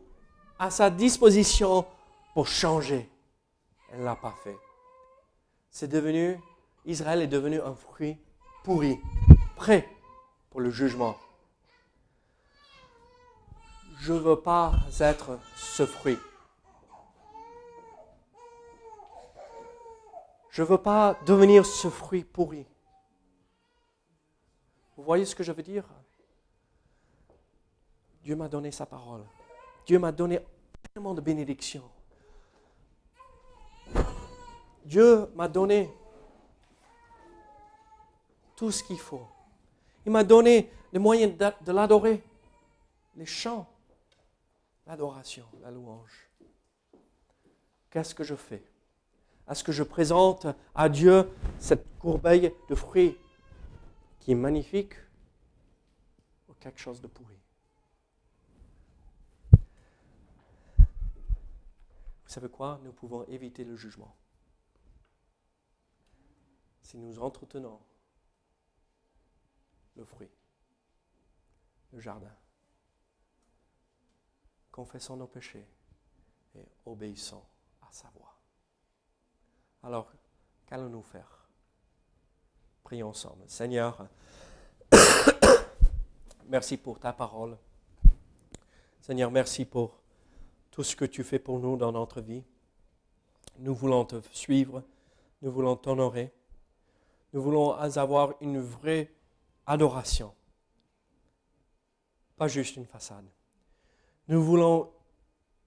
à 0.59 0.71
sa 0.71 0.89
disposition 0.89 1.85
pour 2.33 2.47
changer. 2.47 3.09
Elle 3.93 4.01
ne 4.01 4.05
l'a 4.05 4.17
pas 4.17 4.35
fait. 4.43 4.57
C'est 5.71 5.89
devenu, 5.89 6.41
Israël 6.87 7.21
est 7.21 7.27
devenu 7.27 7.61
un 7.61 7.75
fruit 7.75 8.17
pourri, 8.65 8.99
prêt 9.57 9.87
pour 10.51 10.61
le 10.61 10.71
jugement. 10.71 11.17
Je 13.99 14.15
ne 14.15 14.19
veux 14.19 14.41
pas 14.41 14.73
être 14.99 15.39
ce 15.57 15.85
fruit. 15.85 16.19
Je 20.51 20.63
ne 20.63 20.67
veux 20.67 20.79
pas 20.79 21.19
devenir 21.27 21.65
ce 21.65 21.89
fruit 21.89 22.25
pourri. 22.25 22.67
Vous 24.97 25.05
voyez 25.05 25.25
ce 25.25 25.35
que 25.35 25.43
je 25.43 25.53
veux 25.53 25.63
dire? 25.63 25.85
Dieu 28.23 28.37
m'a 28.37 28.49
donné 28.49 28.71
sa 28.71 28.85
parole. 28.85 29.25
Dieu 29.87 29.99
m'a 29.99 30.13
donné 30.13 30.41
tellement 30.93 31.15
de 31.15 31.21
bénédictions. 31.21 31.89
Dieu 34.85 35.31
m'a 35.35 35.49
donné 35.49 35.91
tout 38.57 38.71
ce 38.71 38.83
qu'il 38.83 38.99
faut. 38.99 39.27
Il 40.05 40.13
m'a 40.13 40.25
donné 40.25 40.71
les 40.93 40.99
moyens 40.99 41.37
de 41.37 41.73
l'adorer, 41.73 42.23
les 43.15 43.27
chants, 43.27 43.67
l'adoration, 44.87 45.47
la 45.63 45.71
louange. 45.71 46.29
Qu'est-ce 47.91 48.15
que 48.15 48.25
je 48.25 48.35
fais? 48.35 48.70
Est-ce 49.51 49.65
que 49.65 49.73
je 49.73 49.83
présente 49.83 50.47
à 50.75 50.89
Dieu 50.89 51.29
cette 51.59 51.99
courbeille 51.99 52.55
de 52.69 52.75
fruits 52.77 53.19
qui 54.21 54.33
est 54.33 54.37
magnifique 54.37 54.95
ou 56.49 56.55
quelque 56.55 56.79
chose 56.79 57.01
de 57.01 57.09
pourri 57.09 57.37
Vous 62.31 62.35
savez 62.35 62.49
quoi? 62.49 62.79
Nous 62.85 62.93
pouvons 62.93 63.25
éviter 63.25 63.65
le 63.65 63.75
jugement. 63.75 64.15
Si 66.83 66.97
nous 66.97 67.19
entretenons 67.19 67.81
le 69.97 70.05
fruit, 70.05 70.31
le 71.93 71.99
jardin, 71.99 72.37
confessons 74.71 75.17
nos 75.17 75.27
péchés 75.27 75.67
et 76.55 76.65
obéissons 76.87 77.43
à 77.83 77.89
sa 77.91 78.09
voix. 78.11 78.40
Alors, 79.83 80.13
qu'allons-nous 80.67 81.03
faire? 81.03 81.49
Prions 82.85 83.09
ensemble. 83.09 83.45
Seigneur, 83.47 84.07
merci 86.49 86.77
pour 86.77 86.99
ta 86.99 87.13
parole. 87.13 87.57
Seigneur, 89.01 89.31
merci 89.31 89.65
pour 89.65 89.99
tout 90.71 90.83
ce 90.83 90.95
que 90.95 91.07
tu 91.07 91.25
fais 91.25 91.39
pour 91.39 91.59
nous 91.59 91.77
dans 91.77 91.93
notre 91.93 92.21
vie. 92.21 92.43
Nous 93.59 93.75
voulons 93.75 94.05
te 94.05 94.17
suivre, 94.33 94.83
nous 95.41 95.51
voulons 95.51 95.77
t'honorer, 95.77 96.33
nous 97.33 97.43
voulons 97.43 97.73
avoir 97.73 98.35
une 98.41 98.61
vraie 98.61 99.11
adoration, 99.67 100.35
pas 102.37 102.49
juste 102.49 102.77
une 102.77 102.87
façade. 102.87 103.27
Nous 104.29 104.43
voulons 104.43 104.91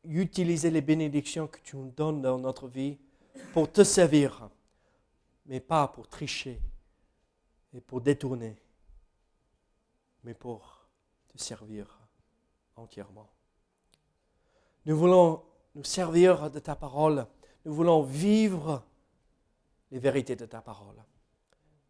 utiliser 0.03 0.71
les 0.71 0.81
bénédictions 0.81 1.47
que 1.47 1.59
tu 1.63 1.77
nous 1.77 1.91
donnes 1.91 2.21
dans 2.21 2.37
notre 2.37 2.67
vie 2.67 2.97
pour 3.53 3.71
te 3.71 3.83
servir, 3.83 4.49
mais 5.45 5.59
pas 5.59 5.87
pour 5.87 6.07
tricher 6.07 6.61
et 7.73 7.81
pour 7.81 8.01
détourner, 8.01 8.55
mais 10.23 10.33
pour 10.33 10.87
te 11.27 11.37
servir 11.37 11.99
entièrement. 12.75 13.29
Nous 14.85 14.97
voulons 14.97 15.43
nous 15.75 15.83
servir 15.83 16.51
de 16.51 16.59
ta 16.59 16.75
parole, 16.75 17.25
nous 17.65 17.73
voulons 17.73 18.03
vivre 18.03 18.83
les 19.91 19.99
vérités 19.99 20.35
de 20.35 20.45
ta 20.45 20.61
parole. 20.61 21.01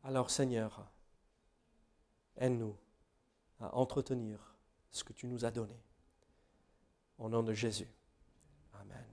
Alors 0.03 0.29
Seigneur, 0.29 0.85
aide-nous 2.37 2.75
à 3.59 3.75
entretenir 3.75 4.55
ce 4.91 5.03
que 5.03 5.13
tu 5.13 5.27
nous 5.27 5.45
as 5.45 5.51
donné. 5.51 5.79
Au 7.17 7.29
nom 7.29 7.43
de 7.43 7.53
Jésus. 7.53 7.87
Amen. 8.73 9.12